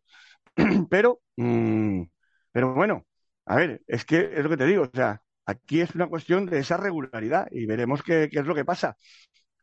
pero, 0.90 1.22
mm, 1.38 2.04
pero 2.52 2.74
bueno, 2.74 3.06
a 3.46 3.56
ver, 3.56 3.82
es 3.88 4.06
que 4.06 4.32
es 4.36 4.44
lo 4.44 4.50
que 4.50 4.58
te 4.58 4.66
digo, 4.66 4.84
o 4.84 4.90
sea, 4.94 5.22
aquí 5.46 5.82
es 5.82 5.96
una 5.96 6.08
cuestión 6.08 6.46
de 6.46 6.60
esa 6.60 6.78
regularidad 6.78 7.48
y 7.52 7.66
veremos 7.66 8.04
qué, 8.04 8.30
es 8.32 8.46
lo 8.46 8.56
que 8.56 8.66
pasa. 8.66 8.98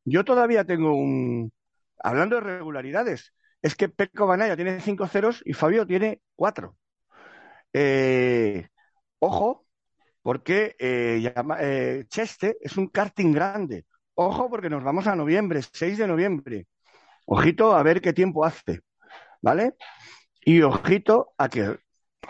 Yo 0.04 0.24
todavía 0.24 0.64
tengo 0.64 0.94
un... 0.94 1.52
Hablando 2.02 2.36
de 2.36 2.42
regularidades, 2.42 3.34
es 3.62 3.74
que 3.76 3.88
Peco 3.88 4.26
Banaya 4.26 4.56
tiene 4.56 4.80
cinco 4.80 5.06
ceros 5.08 5.42
y 5.44 5.52
Fabio 5.54 5.86
tiene 5.86 6.20
cuatro. 6.36 6.76
Eh, 7.72 8.66
ojo, 9.18 9.66
porque 10.22 10.76
eh, 10.78 11.32
eh, 11.60 12.04
Cheste 12.08 12.58
es 12.60 12.76
un 12.76 12.88
karting 12.88 13.32
grande. 13.32 13.86
Ojo, 14.14 14.50
porque 14.50 14.70
nos 14.70 14.84
vamos 14.84 15.06
a 15.06 15.16
noviembre, 15.16 15.60
6 15.62 15.98
de 15.98 16.06
noviembre. 16.08 16.66
Ojito 17.26 17.74
a 17.76 17.82
ver 17.82 18.00
qué 18.00 18.12
tiempo 18.12 18.44
hace, 18.44 18.80
¿vale? 19.42 19.74
Y 20.48 20.62
ojito 20.62 21.34
a 21.36 21.50
que 21.50 21.78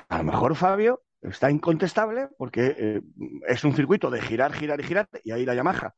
a 0.08 0.18
lo 0.18 0.24
mejor 0.24 0.56
Fabio 0.56 1.04
está 1.22 1.52
incontestable 1.52 2.26
porque 2.36 3.00
es 3.46 3.62
un 3.62 3.76
circuito 3.76 4.10
de 4.10 4.20
girar, 4.20 4.52
girar 4.52 4.80
y 4.80 4.82
girar, 4.82 5.08
y 5.22 5.30
ahí 5.30 5.46
la 5.46 5.54
Yamaha 5.54 5.94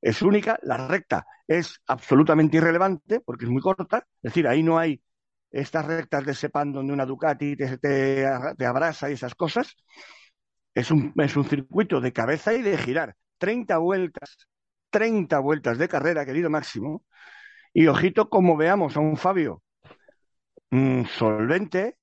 es 0.00 0.22
única, 0.22 0.56
la 0.62 0.86
recta 0.86 1.26
es 1.48 1.80
absolutamente 1.88 2.58
irrelevante 2.58 3.18
porque 3.18 3.46
es 3.46 3.50
muy 3.50 3.60
corta, 3.60 4.06
es 4.22 4.22
decir, 4.22 4.46
ahí 4.46 4.62
no 4.62 4.78
hay 4.78 5.02
estas 5.50 5.84
rectas 5.84 6.24
de 6.24 6.34
Sepan 6.34 6.70
donde 6.70 6.92
una 6.92 7.06
Ducati 7.06 7.56
te, 7.56 7.76
te, 7.78 8.24
abraza 8.64 9.10
y 9.10 9.14
esas 9.14 9.34
cosas, 9.34 9.74
es 10.74 10.92
un, 10.92 11.12
es 11.16 11.36
un 11.36 11.44
circuito 11.44 12.00
de 12.00 12.12
cabeza 12.12 12.54
y 12.54 12.62
de 12.62 12.78
girar. 12.78 13.16
30 13.38 13.78
vueltas, 13.78 14.46
30 14.90 15.40
vueltas 15.40 15.78
de 15.78 15.88
carrera, 15.88 16.24
querido 16.24 16.50
Máximo. 16.50 17.04
Y 17.72 17.88
ojito 17.88 18.30
como 18.30 18.56
veamos 18.56 18.96
a 18.96 19.00
un 19.00 19.16
Fabio 19.16 19.63
mm, 20.74 21.04
solvente, 21.06 21.98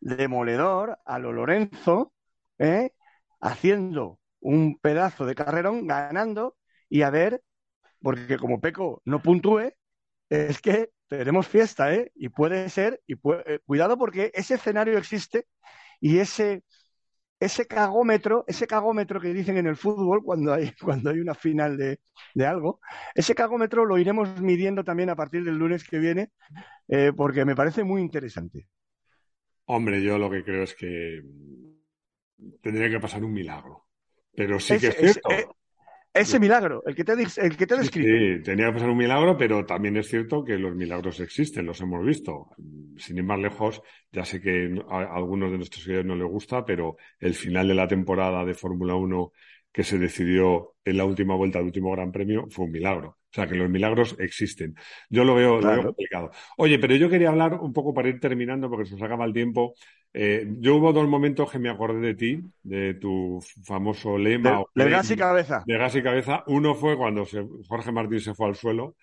demoledor, 0.00 0.98
a 1.04 1.18
lo 1.18 1.32
Lorenzo, 1.32 2.14
¿eh? 2.58 2.92
haciendo 3.40 4.20
un 4.40 4.78
pedazo 4.80 5.26
de 5.26 5.34
carrerón, 5.34 5.86
ganando, 5.86 6.56
y 6.88 7.02
a 7.02 7.10
ver, 7.10 7.42
porque 8.02 8.38
como 8.38 8.60
Peco 8.60 9.02
no 9.04 9.22
puntúe, 9.22 9.72
es 10.30 10.60
que 10.62 10.90
tenemos 11.08 11.48
fiesta, 11.48 11.94
¿eh? 11.94 12.12
Y 12.14 12.30
puede 12.30 12.68
ser, 12.70 13.02
y 13.06 13.14
eh, 13.14 13.60
cuidado 13.66 13.98
porque 13.98 14.30
ese 14.34 14.54
escenario 14.56 14.98
existe 14.98 15.46
y 16.00 16.18
ese, 16.18 16.64
ese 17.44 17.66
cagómetro, 17.66 18.44
ese 18.46 18.66
cagómetro 18.66 19.20
que 19.20 19.34
dicen 19.34 19.56
en 19.56 19.66
el 19.66 19.76
fútbol 19.76 20.22
cuando 20.22 20.52
hay, 20.52 20.72
cuando 20.80 21.10
hay 21.10 21.18
una 21.18 21.34
final 21.34 21.76
de, 21.76 21.98
algo, 22.46 22.80
ese 23.14 23.34
cagómetro 23.34 23.84
lo 23.84 23.98
iremos 23.98 24.40
midiendo 24.40 24.84
también 24.84 25.10
a 25.10 25.16
partir 25.16 25.44
del 25.44 25.56
lunes 25.56 25.82
que 25.84 25.98
viene, 25.98 26.30
eh, 26.88 27.12
porque 27.16 27.44
me 27.44 27.56
parece 27.56 27.82
muy 27.82 28.00
interesante. 28.00 28.68
Hombre, 29.66 30.02
yo 30.02 30.18
lo 30.18 30.30
que 30.30 30.44
creo 30.44 30.62
es 30.62 30.74
que 30.74 31.22
tendría 32.60 32.90
que 32.90 33.00
pasar 33.00 33.24
un 33.24 33.32
milagro. 33.32 33.86
Pero 34.34 34.58
sí 34.58 34.78
que 34.78 34.88
es 34.88 34.96
cierto. 34.96 35.30
Eh, 35.30 35.46
ese 36.14 36.38
milagro, 36.38 36.82
el 36.86 36.94
que 36.94 37.04
te, 37.04 37.12
el 37.12 37.56
que 37.56 37.66
te 37.66 37.74
he 37.74 37.78
descrito. 37.78 38.08
Sí, 38.08 38.42
tenía 38.42 38.66
que 38.66 38.72
pasar 38.74 38.90
un 38.90 38.98
milagro, 38.98 39.36
pero 39.36 39.64
también 39.64 39.96
es 39.96 40.08
cierto 40.08 40.44
que 40.44 40.58
los 40.58 40.74
milagros 40.74 41.20
existen, 41.20 41.66
los 41.66 41.80
hemos 41.80 42.04
visto. 42.04 42.50
Sin 42.96 43.16
ir 43.16 43.24
más 43.24 43.38
lejos, 43.38 43.82
ya 44.10 44.24
sé 44.24 44.40
que 44.40 44.74
a 44.90 45.14
algunos 45.14 45.50
de 45.50 45.56
nuestros 45.56 45.84
seguidores 45.84 46.06
no 46.06 46.14
les 46.14 46.28
gusta, 46.28 46.64
pero 46.64 46.96
el 47.18 47.34
final 47.34 47.68
de 47.68 47.74
la 47.74 47.88
temporada 47.88 48.44
de 48.44 48.54
Fórmula 48.54 48.94
1 48.94 49.32
que 49.72 49.84
se 49.84 49.98
decidió 49.98 50.74
en 50.84 50.98
la 50.98 51.06
última 51.06 51.34
vuelta 51.34 51.58
del 51.58 51.66
último 51.66 51.90
Gran 51.92 52.12
Premio 52.12 52.46
fue 52.50 52.66
un 52.66 52.72
milagro. 52.72 53.18
O 53.32 53.34
sea, 53.34 53.46
que 53.46 53.54
los 53.54 53.70
milagros 53.70 54.14
existen. 54.18 54.74
Yo 55.08 55.24
lo 55.24 55.34
veo, 55.34 55.58
lo 55.58 55.68
veo 55.68 55.82
complicado. 55.84 56.30
Oye, 56.58 56.78
pero 56.78 56.94
yo 56.96 57.08
quería 57.08 57.30
hablar 57.30 57.54
un 57.54 57.72
poco 57.72 57.94
para 57.94 58.10
ir 58.10 58.20
terminando, 58.20 58.68
porque 58.68 58.84
se 58.84 58.92
nos 58.92 59.02
acaba 59.02 59.24
el 59.24 59.32
tiempo. 59.32 59.74
Eh, 60.12 60.46
yo 60.58 60.76
hubo 60.76 60.92
dos 60.92 61.08
momentos 61.08 61.50
que 61.50 61.58
me 61.58 61.70
acordé 61.70 62.00
de 62.08 62.14
ti, 62.14 62.40
de 62.62 62.94
tu 62.94 63.40
famoso 63.64 64.18
lema. 64.18 64.62
De, 64.74 64.90
gas 64.90 65.10
y 65.10 65.16
cabeza. 65.16 65.64
De 65.66 65.78
gas 65.78 65.96
y 65.96 66.02
cabeza. 66.02 66.44
Uno 66.46 66.74
fue 66.74 66.96
cuando 66.96 67.24
Jorge 67.66 67.90
Martín 67.90 68.20
se 68.20 68.34
fue 68.34 68.48
al 68.48 68.54
suelo 68.54 68.96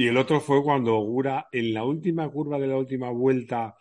y 0.00 0.06
el 0.06 0.16
otro 0.16 0.40
fue 0.40 0.62
cuando 0.62 0.96
Gura, 1.00 1.48
en 1.52 1.74
la 1.74 1.84
última 1.84 2.28
curva 2.30 2.58
de 2.58 2.66
la 2.66 2.76
última 2.76 3.10
vuelta, 3.10 3.74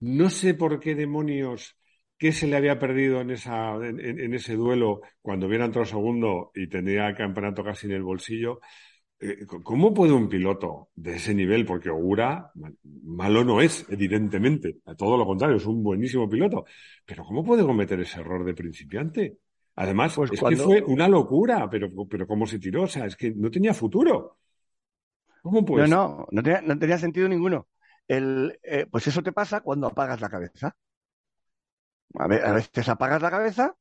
no 0.00 0.28
sé 0.28 0.52
por 0.54 0.78
qué 0.78 0.94
demonios, 0.94 1.78
qué 2.18 2.32
se 2.32 2.46
le 2.46 2.56
había 2.56 2.78
perdido 2.78 3.20
en, 3.22 3.30
esa, 3.30 3.76
en, 3.76 4.34
ese 4.34 4.54
duelo 4.54 5.00
cuando 5.22 5.46
hubiera 5.46 5.64
entrado 5.64 5.86
segundo 5.86 6.50
y 6.54 6.68
tendría 6.68 7.08
el 7.08 7.16
campeonato 7.16 7.64
casi 7.64 7.86
en 7.86 7.92
el 7.92 8.02
bolsillo. 8.02 8.60
Eh, 9.24 9.46
¿Cómo 9.46 9.94
puede 9.94 10.12
un 10.12 10.28
piloto 10.28 10.88
de 10.96 11.14
ese 11.14 11.32
nivel, 11.32 11.64
porque 11.64 11.88
Ogura 11.88 12.50
malo 13.04 13.44
no 13.44 13.60
es, 13.60 13.86
evidentemente, 13.88 14.78
a 14.84 14.96
todo 14.96 15.16
lo 15.16 15.24
contrario, 15.24 15.58
es 15.58 15.66
un 15.66 15.80
buenísimo 15.80 16.28
piloto, 16.28 16.64
pero 17.06 17.24
¿cómo 17.24 17.44
puede 17.44 17.62
cometer 17.62 18.00
ese 18.00 18.18
error 18.18 18.44
de 18.44 18.52
principiante? 18.52 19.38
Además, 19.76 20.14
pues 20.16 20.32
es 20.32 20.40
que 20.40 20.56
fue 20.56 20.82
una 20.82 21.06
locura, 21.06 21.70
pero, 21.70 21.88
pero 22.10 22.26
¿cómo 22.26 22.48
se 22.48 22.58
tiró? 22.58 22.82
O 22.82 22.88
sea, 22.88 23.06
es 23.06 23.14
que 23.14 23.30
no 23.30 23.48
tenía 23.48 23.72
futuro. 23.72 24.38
¿Cómo 25.40 25.64
puede 25.64 25.86
No, 25.86 26.26
no, 26.32 26.42
no, 26.42 26.78
tenía, 26.78 26.98
sentido 26.98 27.28
ninguno. 27.28 27.68
El, 28.08 28.58
eh, 28.64 28.86
pues 28.90 29.06
eso 29.06 29.22
te 29.22 29.30
pasa 29.30 29.60
cuando 29.60 29.86
apagas 29.86 30.20
la 30.20 30.30
cabeza. 30.30 30.74
A, 32.18 32.26
veces 32.26 32.88
apagas 32.88 33.22
la 33.22 33.30
cabeza 33.30 33.76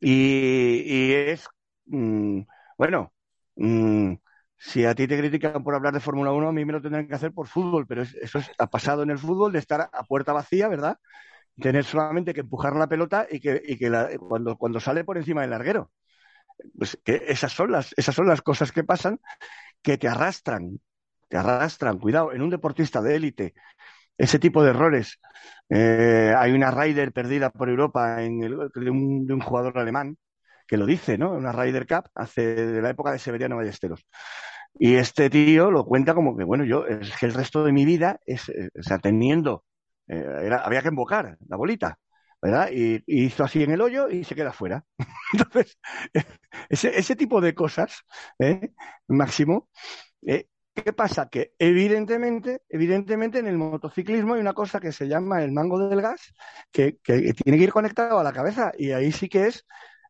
y, 0.00 1.12
es, 1.12 1.46
mm, 1.86 2.40
bueno, 2.78 3.12
mm, 3.56 4.14
si 4.64 4.84
a 4.84 4.94
ti 4.94 5.08
te 5.08 5.18
critican 5.18 5.64
por 5.64 5.74
hablar 5.74 5.92
de 5.92 5.98
Fórmula 5.98 6.30
1, 6.30 6.48
a 6.48 6.52
mí 6.52 6.64
me 6.64 6.72
lo 6.72 6.80
tendrán 6.80 7.08
que 7.08 7.14
hacer 7.14 7.32
por 7.32 7.48
fútbol, 7.48 7.84
pero 7.84 8.02
eso 8.02 8.40
ha 8.58 8.66
pasado 8.68 9.02
en 9.02 9.10
el 9.10 9.18
fútbol 9.18 9.50
de 9.50 9.58
estar 9.58 9.90
a 9.92 10.04
puerta 10.04 10.32
vacía, 10.32 10.68
¿verdad? 10.68 10.98
Tener 11.60 11.84
solamente 11.84 12.32
que 12.32 12.42
empujar 12.42 12.76
la 12.76 12.86
pelota 12.86 13.26
y 13.28 13.40
que, 13.40 13.60
cuando, 14.20 14.56
cuando 14.56 14.78
sale 14.78 15.02
por 15.02 15.18
encima 15.18 15.40
del 15.40 15.50
larguero. 15.50 15.90
Pues 16.78 16.96
que 17.04 17.24
esas 17.26 17.52
son 17.52 17.72
las, 17.72 17.92
esas 17.96 18.14
son 18.14 18.28
las 18.28 18.40
cosas 18.40 18.70
que 18.70 18.84
pasan 18.84 19.18
que 19.82 19.98
te 19.98 20.06
arrastran, 20.06 20.78
te 21.28 21.36
arrastran. 21.36 21.98
Cuidado, 21.98 22.32
en 22.32 22.40
un 22.42 22.50
deportista 22.50 23.02
de 23.02 23.16
élite 23.16 23.54
ese 24.16 24.38
tipo 24.38 24.62
de 24.62 24.70
errores. 24.70 25.18
Eh, 25.68 26.32
hay 26.38 26.52
una 26.52 26.70
Ryder 26.70 27.12
perdida 27.12 27.50
por 27.50 27.68
Europa 27.68 28.22
en 28.22 28.44
el, 28.44 28.56
de, 28.72 28.90
un, 28.90 29.26
de, 29.26 29.34
un, 29.34 29.40
jugador 29.40 29.76
alemán 29.76 30.16
que 30.68 30.76
lo 30.76 30.86
dice, 30.86 31.18
¿no? 31.18 31.32
Una 31.32 31.50
Ryder 31.50 31.86
Cup 31.88 32.10
hace 32.14 32.54
de 32.54 32.80
la 32.80 32.90
época 32.90 33.10
de 33.10 33.18
Severiano 33.18 33.56
Ballesteros. 33.56 34.06
Y 34.74 34.94
este 34.94 35.30
tío 35.30 35.70
lo 35.70 35.84
cuenta 35.84 36.14
como 36.14 36.36
que, 36.36 36.44
bueno, 36.44 36.64
yo, 36.64 36.86
es 36.86 37.16
que 37.16 37.26
el 37.26 37.34
resto 37.34 37.64
de 37.64 37.72
mi 37.72 37.84
vida, 37.84 38.20
es, 38.26 38.48
eh, 38.48 38.70
o 38.78 38.82
sea, 38.82 38.98
teniendo, 38.98 39.64
eh, 40.08 40.24
había 40.62 40.82
que 40.82 40.88
embocar 40.88 41.36
la 41.46 41.56
bolita, 41.56 41.98
¿verdad? 42.40 42.70
Y, 42.72 43.02
hizo 43.06 43.44
así 43.44 43.62
en 43.62 43.72
el 43.72 43.80
hoyo 43.80 44.08
y 44.08 44.24
se 44.24 44.34
queda 44.34 44.52
fuera. 44.52 44.84
Entonces, 45.32 45.78
ese, 46.68 46.98
ese, 46.98 47.16
tipo 47.16 47.40
de 47.40 47.54
cosas, 47.54 48.02
¿eh? 48.38 48.72
Máximo, 49.08 49.68
¿Qué 50.74 50.92
pasa? 50.94 51.28
Que 51.28 51.52
evidentemente, 51.58 52.62
evidentemente 52.70 53.38
en 53.38 53.46
el 53.46 53.58
motociclismo 53.58 54.34
hay 54.34 54.40
una 54.40 54.54
cosa 54.54 54.80
que 54.80 54.90
se 54.90 55.06
llama 55.06 55.42
el 55.42 55.52
mango 55.52 55.86
del 55.86 56.00
gas, 56.00 56.32
que, 56.72 56.96
que 57.02 57.34
tiene 57.34 57.58
que 57.58 57.64
ir 57.64 57.72
conectado 57.72 58.18
a 58.18 58.24
la 58.24 58.32
cabeza 58.32 58.72
y 58.78 58.92
ahí 58.92 59.12
sí 59.12 59.28
que 59.28 59.48
es 59.48 59.66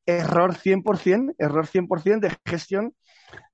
error 0.07 0.55
100%, 0.55 1.35
error 1.38 1.66
100% 1.66 2.20
de 2.20 2.37
gestión 2.46 2.94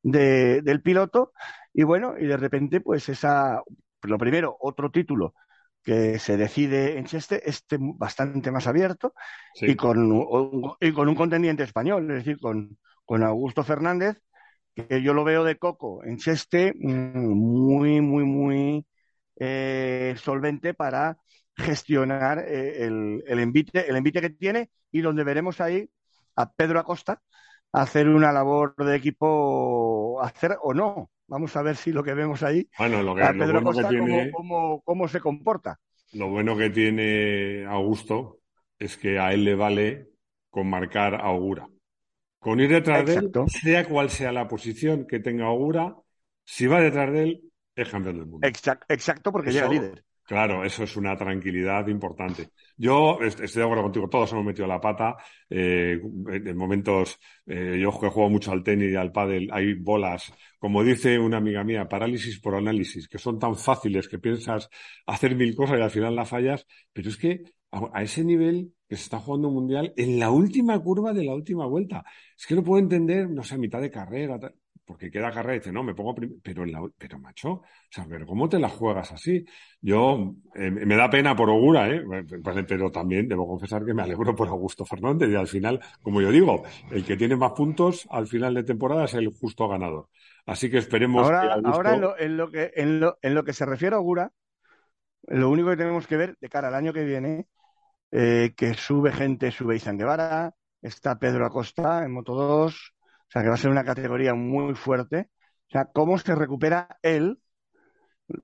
de, 0.02 0.62
del 0.62 0.82
piloto 0.82 1.32
y 1.72 1.82
bueno, 1.84 2.14
y 2.18 2.26
de 2.26 2.36
repente 2.36 2.80
pues 2.80 3.08
esa, 3.08 3.62
lo 4.02 4.18
primero, 4.18 4.56
otro 4.60 4.90
título 4.90 5.34
que 5.82 6.18
se 6.18 6.36
decide 6.36 6.98
en 6.98 7.06
Cheste, 7.06 7.48
este 7.48 7.78
bastante 7.80 8.50
más 8.50 8.66
abierto 8.66 9.14
sí. 9.54 9.66
y, 9.66 9.76
con, 9.76 10.12
y 10.80 10.92
con 10.92 11.08
un 11.08 11.14
contendiente 11.14 11.62
español, 11.62 12.10
es 12.10 12.18
decir, 12.18 12.38
con, 12.40 12.78
con 13.04 13.22
Augusto 13.22 13.64
Fernández, 13.64 14.18
que 14.74 15.02
yo 15.02 15.14
lo 15.14 15.24
veo 15.24 15.44
de 15.44 15.56
coco 15.56 16.04
en 16.04 16.18
Cheste 16.18 16.74
muy, 16.76 18.00
muy, 18.00 18.24
muy 18.24 18.86
eh, 19.36 20.14
solvente 20.18 20.74
para 20.74 21.18
gestionar 21.56 22.38
eh, 22.40 22.84
el, 22.84 23.22
el, 23.26 23.38
envite, 23.40 23.88
el 23.88 23.96
envite 23.96 24.20
que 24.20 24.30
tiene 24.30 24.70
y 24.92 25.00
donde 25.00 25.24
veremos 25.24 25.60
ahí 25.60 25.90
a 26.36 26.52
Pedro 26.52 26.78
Acosta 26.80 27.22
hacer 27.72 28.08
una 28.08 28.32
labor 28.32 28.74
de 28.76 28.96
equipo, 28.96 30.20
hacer 30.22 30.56
o 30.62 30.74
no. 30.74 31.10
Vamos 31.26 31.54
a 31.56 31.62
ver 31.62 31.76
si 31.76 31.92
lo 31.92 32.02
que 32.02 32.14
vemos 32.14 32.42
ahí, 32.42 32.68
bueno, 32.78 33.02
lo 33.02 33.14
que, 33.14 33.22
a 33.22 33.32
Pedro 33.32 33.60
lo 33.60 33.60
bueno 33.60 33.88
que 33.88 33.94
tiene, 33.94 34.30
cómo, 34.30 34.80
cómo, 34.80 34.82
cómo 34.82 35.08
se 35.08 35.20
comporta. 35.20 35.78
Lo 36.14 36.28
bueno 36.28 36.56
que 36.56 36.70
tiene 36.70 37.66
Augusto 37.66 38.38
es 38.78 38.96
que 38.96 39.18
a 39.18 39.32
él 39.32 39.44
le 39.44 39.54
vale 39.54 40.08
con 40.48 40.70
marcar 40.70 41.14
a 41.14 41.26
Augura. 41.26 41.68
Con 42.38 42.60
ir 42.60 42.70
detrás 42.70 43.00
Exacto. 43.00 43.40
de 43.40 43.44
él, 43.44 43.50
sea 43.50 43.84
cual 43.86 44.08
sea 44.08 44.32
la 44.32 44.48
posición 44.48 45.06
que 45.06 45.20
tenga 45.20 45.46
Augura, 45.46 45.94
si 46.44 46.66
va 46.66 46.80
detrás 46.80 47.12
de 47.12 47.22
él, 47.22 47.42
es 47.74 47.88
campeón 47.90 48.16
del 48.16 48.26
mundo. 48.26 48.46
Exacto, 48.48 48.86
exacto 48.88 49.32
porque 49.32 49.50
Eso- 49.50 49.58
llega 49.58 49.68
líder. 49.68 50.04
Claro, 50.28 50.62
eso 50.62 50.84
es 50.84 50.94
una 50.98 51.16
tranquilidad 51.16 51.86
importante. 51.88 52.50
Yo 52.76 53.18
est- 53.22 53.40
estoy 53.40 53.60
de 53.60 53.64
acuerdo 53.64 53.84
contigo, 53.84 54.08
todos 54.10 54.30
hemos 54.32 54.44
metido 54.44 54.66
la 54.68 54.78
pata. 54.80 55.16
eh, 55.50 55.98
en 56.02 56.56
momentos, 56.56 57.18
eh, 57.46 57.78
yo 57.80 57.90
que 57.98 58.08
juego 58.08 58.28
mucho 58.28 58.52
al 58.52 58.62
tenis 58.62 58.92
y 58.92 58.96
al 58.96 59.10
pádel, 59.10 59.48
hay 59.50 59.72
bolas, 59.74 60.30
como 60.58 60.84
dice 60.84 61.18
una 61.18 61.38
amiga 61.38 61.64
mía, 61.64 61.88
parálisis 61.88 62.38
por 62.40 62.54
análisis, 62.54 63.08
que 63.08 63.16
son 63.18 63.38
tan 63.38 63.56
fáciles 63.56 64.06
que 64.08 64.18
piensas 64.18 64.68
hacer 65.06 65.34
mil 65.34 65.54
cosas 65.56 65.78
y 65.78 65.82
al 65.82 65.90
final 65.90 66.14
la 66.14 66.26
fallas, 66.26 66.66
pero 66.92 67.08
es 67.08 67.16
que 67.16 67.44
a, 67.70 68.02
ese 68.02 68.22
nivel 68.24 68.74
que 68.86 68.96
se 68.96 69.04
está 69.04 69.18
jugando 69.18 69.48
un 69.48 69.54
mundial, 69.54 69.94
en 69.96 70.18
la 70.18 70.30
última 70.30 70.78
curva 70.82 71.12
de 71.14 71.24
la 71.24 71.34
última 71.34 71.64
vuelta, 71.66 72.04
es 72.36 72.46
que 72.46 72.54
no 72.54 72.62
puedo 72.62 72.82
entender, 72.82 73.30
no 73.30 73.42
sé, 73.42 73.56
mitad 73.58 73.80
de 73.80 73.90
carrera, 73.90 74.38
porque 74.88 75.10
queda 75.10 75.30
carrera 75.30 75.56
y 75.56 75.58
dice, 75.58 75.70
no, 75.70 75.82
me 75.82 75.94
pongo 75.94 76.14
pero 76.42 76.64
la, 76.64 76.80
pero 76.96 77.18
macho, 77.18 77.50
o 77.50 77.64
sea, 77.90 78.06
pero 78.08 78.26
¿cómo 78.26 78.48
te 78.48 78.58
la 78.58 78.70
juegas 78.70 79.12
así? 79.12 79.44
Yo, 79.82 80.34
eh, 80.54 80.70
me 80.70 80.96
da 80.96 81.10
pena 81.10 81.36
por 81.36 81.50
Ogura, 81.50 81.90
¿eh? 81.90 82.02
Pues, 82.42 82.64
Pero 82.66 82.90
también 82.90 83.28
debo 83.28 83.46
confesar 83.46 83.84
que 83.84 83.92
me 83.92 84.02
alegro 84.02 84.34
por 84.34 84.48
Augusto 84.48 84.86
Fernández 84.86 85.28
y 85.28 85.34
al 85.34 85.46
final, 85.46 85.78
como 86.00 86.22
yo 86.22 86.30
digo, 86.30 86.62
el 86.90 87.04
que 87.04 87.18
tiene 87.18 87.36
más 87.36 87.52
puntos 87.52 88.08
al 88.10 88.26
final 88.26 88.54
de 88.54 88.64
temporada 88.64 89.04
es 89.04 89.12
el 89.12 89.28
justo 89.28 89.68
ganador. 89.68 90.08
Así 90.46 90.70
que 90.70 90.78
esperemos 90.78 91.28
que 91.28 91.34
Ahora, 91.34 91.54
Augusto... 91.54 91.76
ahora 91.76 91.94
en, 91.94 92.00
lo, 92.00 92.18
en, 92.18 92.36
lo 92.38 92.50
que, 92.50 92.72
en, 92.74 93.00
lo, 93.00 93.18
en 93.20 93.34
lo 93.34 93.44
que 93.44 93.52
se 93.52 93.66
refiere 93.66 93.94
a 93.94 93.98
Ogura, 93.98 94.32
lo 95.26 95.50
único 95.50 95.68
que 95.68 95.76
tenemos 95.76 96.06
que 96.06 96.16
ver 96.16 96.38
de 96.40 96.48
cara 96.48 96.68
al 96.68 96.74
año 96.74 96.94
que 96.94 97.04
viene, 97.04 97.46
eh, 98.10 98.54
que 98.56 98.72
sube 98.72 99.12
gente, 99.12 99.50
sube 99.50 99.76
Izan 99.76 99.98
Guevara, 99.98 100.54
está 100.80 101.18
Pedro 101.18 101.44
Acosta 101.44 102.06
en 102.06 102.12
Moto 102.12 102.34
2, 102.34 102.94
o 103.28 103.30
sea 103.30 103.42
que 103.42 103.48
va 103.48 103.54
a 103.54 103.58
ser 103.58 103.70
una 103.70 103.84
categoría 103.84 104.34
muy 104.34 104.74
fuerte. 104.74 105.28
O 105.68 105.70
sea, 105.70 105.86
cómo 105.92 106.18
se 106.18 106.34
recupera 106.34 106.98
él, 107.02 107.38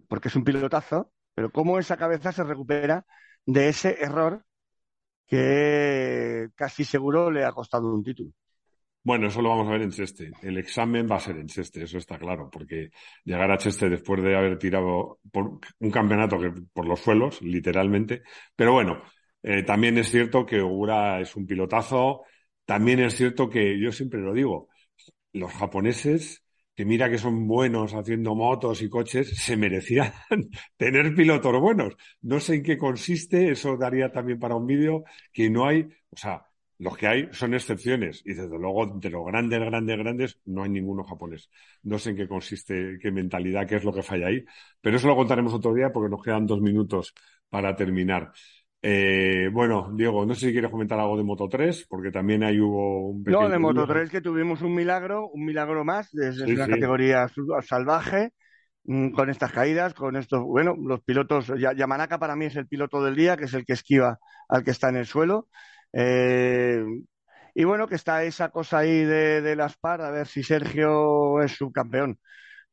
porque 0.08 0.28
es 0.28 0.36
un 0.36 0.44
pilotazo, 0.44 1.12
pero 1.34 1.50
cómo 1.50 1.78
esa 1.78 1.96
cabeza 1.96 2.32
se 2.32 2.44
recupera 2.44 3.06
de 3.46 3.68
ese 3.68 3.96
error 4.00 4.44
que 5.26 6.48
casi 6.54 6.84
seguro 6.84 7.30
le 7.30 7.44
ha 7.44 7.52
costado 7.52 7.94
un 7.94 8.02
título. 8.02 8.30
Bueno, 9.02 9.26
eso 9.28 9.42
lo 9.42 9.50
vamos 9.50 9.68
a 9.68 9.72
ver 9.72 9.82
en 9.82 9.90
Cheste. 9.90 10.32
El 10.42 10.56
examen 10.56 11.06
va 11.10 11.16
a 11.16 11.20
ser 11.20 11.36
en 11.36 11.46
Cheste, 11.46 11.82
eso 11.82 11.98
está 11.98 12.18
claro, 12.18 12.48
porque 12.50 12.90
llegar 13.24 13.50
a 13.50 13.58
Cheste 13.58 13.90
después 13.90 14.22
de 14.22 14.34
haber 14.34 14.58
tirado 14.58 15.18
un 15.80 15.90
campeonato 15.90 16.38
por 16.72 16.86
los 16.86 17.00
suelos, 17.00 17.42
literalmente. 17.42 18.22
Pero 18.56 18.72
bueno, 18.72 19.02
eh, 19.42 19.62
también 19.62 19.98
es 19.98 20.10
cierto 20.10 20.46
que 20.46 20.60
Ogura 20.62 21.20
es 21.20 21.36
un 21.36 21.46
pilotazo. 21.46 22.22
También 22.64 23.00
es 23.00 23.14
cierto 23.14 23.50
que 23.50 23.78
yo 23.78 23.92
siempre 23.92 24.20
lo 24.20 24.32
digo, 24.32 24.68
los 25.34 25.52
japoneses, 25.52 26.44
que 26.74 26.84
mira 26.86 27.10
que 27.10 27.18
son 27.18 27.46
buenos 27.46 27.94
haciendo 27.94 28.34
motos 28.34 28.82
y 28.82 28.88
coches, 28.90 29.36
se 29.36 29.56
merecían 29.56 30.12
tener 30.78 31.14
pilotos 31.14 31.60
buenos. 31.60 31.94
No 32.22 32.40
sé 32.40 32.56
en 32.56 32.62
qué 32.64 32.78
consiste, 32.78 33.50
eso 33.50 33.76
daría 33.76 34.10
también 34.12 34.38
para 34.40 34.56
un 34.56 34.66
vídeo, 34.66 35.04
que 35.32 35.50
no 35.50 35.66
hay, 35.66 35.82
o 36.10 36.16
sea, 36.16 36.46
los 36.78 36.96
que 36.96 37.06
hay 37.06 37.28
son 37.32 37.54
excepciones 37.54 38.22
y 38.24 38.34
desde 38.34 38.58
luego 38.58 38.86
de 38.86 39.10
los 39.10 39.24
grandes, 39.26 39.60
grandes, 39.60 39.98
grandes 39.98 40.40
no 40.46 40.64
hay 40.64 40.70
ninguno 40.70 41.04
japonés. 41.04 41.50
No 41.82 41.98
sé 41.98 42.10
en 42.10 42.16
qué 42.16 42.28
consiste, 42.28 42.98
qué 43.00 43.10
mentalidad, 43.12 43.66
qué 43.68 43.76
es 43.76 43.84
lo 43.84 43.92
que 43.92 44.02
falla 44.02 44.26
ahí, 44.28 44.44
pero 44.80 44.96
eso 44.96 45.06
lo 45.08 45.16
contaremos 45.16 45.54
otro 45.54 45.74
día 45.74 45.92
porque 45.92 46.10
nos 46.10 46.22
quedan 46.22 46.46
dos 46.46 46.60
minutos 46.60 47.14
para 47.50 47.76
terminar. 47.76 48.32
Eh, 48.86 49.48
bueno, 49.50 49.90
Diego, 49.94 50.26
no 50.26 50.34
sé 50.34 50.46
si 50.48 50.52
quieres 50.52 50.70
comentar 50.70 50.98
algo 50.98 51.16
de 51.16 51.22
Moto 51.24 51.48
3, 51.48 51.86
porque 51.88 52.10
también 52.10 52.42
ahí 52.44 52.60
hubo 52.60 53.08
un 53.10 53.24
pequeño... 53.24 53.46
No, 53.46 53.48
de 53.48 53.58
Moto 53.58 53.86
3 53.86 54.10
que 54.10 54.20
tuvimos 54.20 54.60
un 54.60 54.74
milagro, 54.74 55.28
un 55.28 55.44
milagro 55.46 55.82
más, 55.84 56.10
desde 56.12 56.44
Sí, 56.44 56.56
una 56.56 56.68
sí. 56.68 56.68
categoría 56.68 57.26
salvaje, 57.66 58.32
mm, 58.84 59.10
con 59.12 59.30
estas 59.30 59.50
caídas, 59.52 59.94
con 59.94 60.16
estos, 60.16 60.42
bueno, 60.42 60.74
los 60.78 61.02
pilotos, 61.02 61.46
Ya- 61.58 61.72
Yamanaka 61.74 62.18
para 62.18 62.36
mí 62.36 62.46
es 62.46 62.56
el 62.56 62.68
piloto 62.68 63.02
del 63.02 63.16
día, 63.16 63.36
que 63.38 63.44
es 63.44 63.54
el 63.54 63.64
que 63.64 63.72
esquiva 63.74 64.18
al 64.48 64.62
que 64.64 64.72
está 64.72 64.90
en 64.90 64.96
el 64.96 65.06
suelo. 65.06 65.48
Eh, 65.92 66.84
y 67.54 67.64
bueno, 67.64 67.86
que 67.88 67.94
está 67.96 68.24
esa 68.24 68.50
cosa 68.50 68.78
ahí 68.78 69.04
de, 69.04 69.40
de 69.42 69.56
las 69.56 69.76
par, 69.78 70.02
a 70.02 70.10
ver 70.10 70.26
si 70.26 70.42
Sergio 70.42 71.40
es 71.42 71.52
subcampeón. 71.52 72.18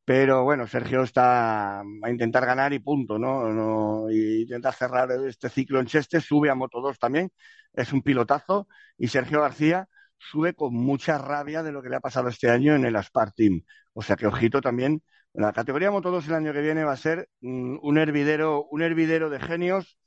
Pero 0.04 0.42
bueno, 0.44 0.66
Sergio 0.66 1.02
está 1.02 1.80
a 1.80 2.10
intentar 2.10 2.44
ganar 2.44 2.72
y 2.72 2.80
punto, 2.80 3.18
¿no? 3.18 3.48
no 3.50 4.10
y 4.10 4.42
intentar 4.42 4.74
cerrar 4.74 5.10
este 5.28 5.48
ciclo 5.48 5.78
en 5.80 5.86
Cheste, 5.86 6.20
sube 6.20 6.50
a 6.50 6.54
Moto 6.56 6.80
2 6.80 6.98
también, 6.98 7.30
es 7.72 7.92
un 7.92 8.02
pilotazo, 8.02 8.66
y 8.98 9.08
Sergio 9.08 9.40
García 9.42 9.88
sube 10.18 10.54
con 10.54 10.74
mucha 10.74 11.18
rabia 11.18 11.62
de 11.62 11.72
lo 11.72 11.82
que 11.82 11.88
le 11.88 11.96
ha 11.96 12.00
pasado 12.00 12.28
este 12.28 12.50
año 12.50 12.74
en 12.74 12.84
el 12.84 12.96
Aspar 12.96 13.32
Team. 13.32 13.62
O 13.92 14.02
sea 14.02 14.16
que 14.16 14.26
ojito 14.26 14.60
también, 14.60 15.02
la 15.34 15.52
categoría 15.52 15.90
Moto 15.90 16.10
2 16.10 16.28
el 16.28 16.34
año 16.34 16.52
que 16.52 16.60
viene 16.62 16.84
va 16.84 16.92
a 16.92 16.96
ser 16.96 17.28
mm, 17.40 17.78
un 17.82 17.98
hervidero, 17.98 18.64
un 18.70 18.82
hervidero 18.82 19.30
de 19.30 19.40
genios 19.40 19.98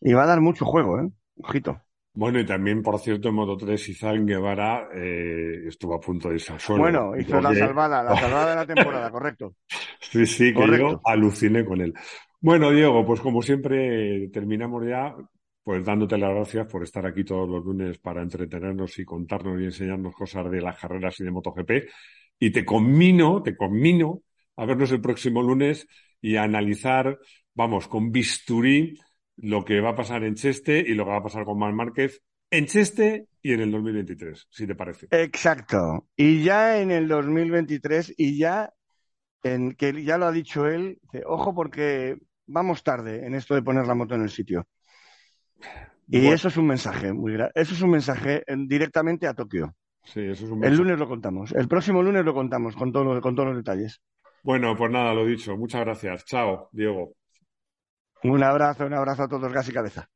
y 0.00 0.12
va 0.12 0.24
a 0.24 0.26
dar 0.26 0.40
mucho 0.40 0.64
juego, 0.64 1.00
¿eh? 1.00 1.10
Ojito. 1.36 1.82
Bueno, 2.18 2.40
y 2.40 2.44
también, 2.44 2.82
por 2.82 2.98
cierto, 2.98 3.28
en 3.28 3.36
Moto 3.36 3.56
3, 3.56 3.90
Izan 3.90 4.26
Guevara 4.26 4.88
eh, 4.92 5.68
estuvo 5.68 5.94
a 5.94 6.00
punto 6.00 6.28
de 6.28 6.34
irse 6.34 6.52
al 6.52 6.58
suelo. 6.58 6.82
Bueno, 6.82 7.16
hizo 7.16 7.40
la 7.40 7.54
salvada, 7.54 8.02
la 8.02 8.16
salvada 8.16 8.50
de 8.50 8.56
la 8.56 8.66
temporada, 8.66 9.10
correcto. 9.10 9.54
Sí, 10.00 10.26
sí, 10.26 10.46
que 10.46 10.54
Correcto. 10.54 10.90
yo 10.92 11.00
aluciné 11.04 11.64
con 11.64 11.80
él. 11.80 11.94
Bueno, 12.40 12.72
Diego, 12.72 13.04
pues 13.06 13.20
como 13.20 13.40
siempre 13.40 14.28
terminamos 14.32 14.84
ya, 14.84 15.14
pues 15.62 15.84
dándote 15.84 16.18
las 16.18 16.30
gracias 16.30 16.66
por 16.66 16.82
estar 16.82 17.06
aquí 17.06 17.22
todos 17.24 17.48
los 17.48 17.64
lunes 17.64 17.98
para 17.98 18.22
entretenernos 18.22 18.98
y 18.98 19.04
contarnos 19.04 19.60
y 19.60 19.66
enseñarnos 19.66 20.14
cosas 20.14 20.50
de 20.50 20.60
las 20.60 20.76
carreras 20.76 21.20
y 21.20 21.24
de 21.24 21.30
MotoGP. 21.30 21.70
Y 22.40 22.50
te 22.50 22.64
conmino, 22.64 23.42
te 23.44 23.56
conmino 23.56 24.22
a 24.56 24.64
vernos 24.64 24.90
el 24.90 25.00
próximo 25.00 25.40
lunes 25.40 25.86
y 26.20 26.34
a 26.34 26.42
analizar, 26.42 27.16
vamos, 27.54 27.86
con 27.86 28.10
bisturí 28.10 28.98
lo 29.38 29.64
que 29.64 29.80
va 29.80 29.90
a 29.90 29.96
pasar 29.96 30.24
en 30.24 30.34
Cheste 30.34 30.78
y 30.80 30.94
lo 30.94 31.04
que 31.04 31.10
va 31.10 31.16
a 31.18 31.22
pasar 31.22 31.44
con 31.44 31.58
Marc 31.58 31.74
Márquez 31.74 32.22
en 32.50 32.66
Cheste 32.66 33.26
y 33.42 33.52
en 33.52 33.60
el 33.60 33.70
2023, 33.70 34.46
si 34.50 34.66
te 34.66 34.74
parece. 34.74 35.06
Exacto. 35.10 36.06
Y 36.16 36.42
ya 36.42 36.80
en 36.80 36.90
el 36.90 37.08
2023, 37.08 38.14
y 38.16 38.38
ya 38.38 38.72
en 39.42 39.72
que 39.72 40.02
ya 40.04 40.18
lo 40.18 40.26
ha 40.26 40.32
dicho 40.32 40.66
él, 40.66 40.98
dice, 41.02 41.24
ojo 41.26 41.54
porque 41.54 42.16
vamos 42.46 42.82
tarde 42.82 43.26
en 43.26 43.34
esto 43.34 43.54
de 43.54 43.62
poner 43.62 43.86
la 43.86 43.94
moto 43.94 44.14
en 44.14 44.22
el 44.22 44.30
sitio. 44.30 44.66
Y 46.10 46.20
Bueno. 46.20 46.34
eso 46.34 46.48
es 46.48 46.56
un 46.56 46.66
mensaje 46.66 47.12
muy 47.12 47.34
gra- 47.34 47.50
Eso 47.54 47.74
es 47.74 47.82
un 47.82 47.90
mensaje 47.90 48.42
eh, 48.46 48.56
directamente 48.66 49.26
a 49.26 49.34
Tokio. 49.34 49.74
Sí, 50.04 50.20
eso 50.20 50.46
es 50.46 50.50
un 50.50 50.64
El 50.64 50.70
mensaje. 50.70 50.76
lunes 50.82 50.98
lo 50.98 51.06
contamos. 51.06 51.52
El 51.52 51.68
próximo 51.68 52.02
lunes 52.02 52.24
lo 52.24 52.32
contamos 52.32 52.74
con, 52.74 52.90
todo, 52.92 53.20
con 53.20 53.34
todos 53.34 53.48
los 53.50 53.56
detalles. 53.58 54.00
Bueno, 54.42 54.74
pues 54.76 54.90
nada, 54.90 55.12
lo 55.12 55.26
dicho. 55.26 55.56
Muchas 55.56 55.82
gracias. 55.82 56.24
Chao, 56.24 56.70
Diego. 56.72 57.12
Un 58.24 58.42
abrazo, 58.42 58.84
un 58.84 58.94
abrazo 58.94 59.24
a 59.24 59.28
todos, 59.28 59.52
gas 59.52 59.68
y 59.68 59.72
cabeza. 59.72 60.08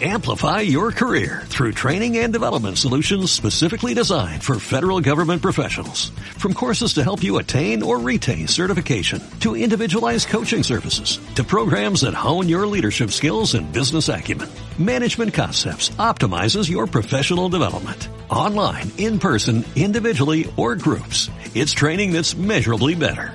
Amplify 0.00 0.60
your 0.60 0.92
career 0.92 1.42
through 1.46 1.72
training 1.72 2.18
and 2.18 2.32
development 2.32 2.78
solutions 2.78 3.32
specifically 3.32 3.94
designed 3.94 4.44
for 4.44 4.60
federal 4.60 5.00
government 5.00 5.42
professionals. 5.42 6.10
From 6.38 6.54
courses 6.54 6.92
to 6.94 7.02
help 7.02 7.20
you 7.20 7.38
attain 7.38 7.82
or 7.82 7.98
retain 7.98 8.46
certification, 8.46 9.20
to 9.40 9.56
individualized 9.56 10.28
coaching 10.28 10.62
services, 10.62 11.18
to 11.34 11.42
programs 11.42 12.02
that 12.02 12.14
hone 12.14 12.48
your 12.48 12.64
leadership 12.64 13.10
skills 13.10 13.54
and 13.54 13.72
business 13.72 14.08
acumen, 14.08 14.48
Management 14.78 15.34
Concepts 15.34 15.88
optimizes 15.98 16.70
your 16.70 16.86
professional 16.86 17.48
development. 17.48 18.06
Online, 18.30 18.88
in 18.98 19.18
person, 19.18 19.64
individually, 19.74 20.48
or 20.56 20.76
groups. 20.76 21.28
It's 21.56 21.72
training 21.72 22.12
that's 22.12 22.36
measurably 22.36 22.94
better. 22.94 23.34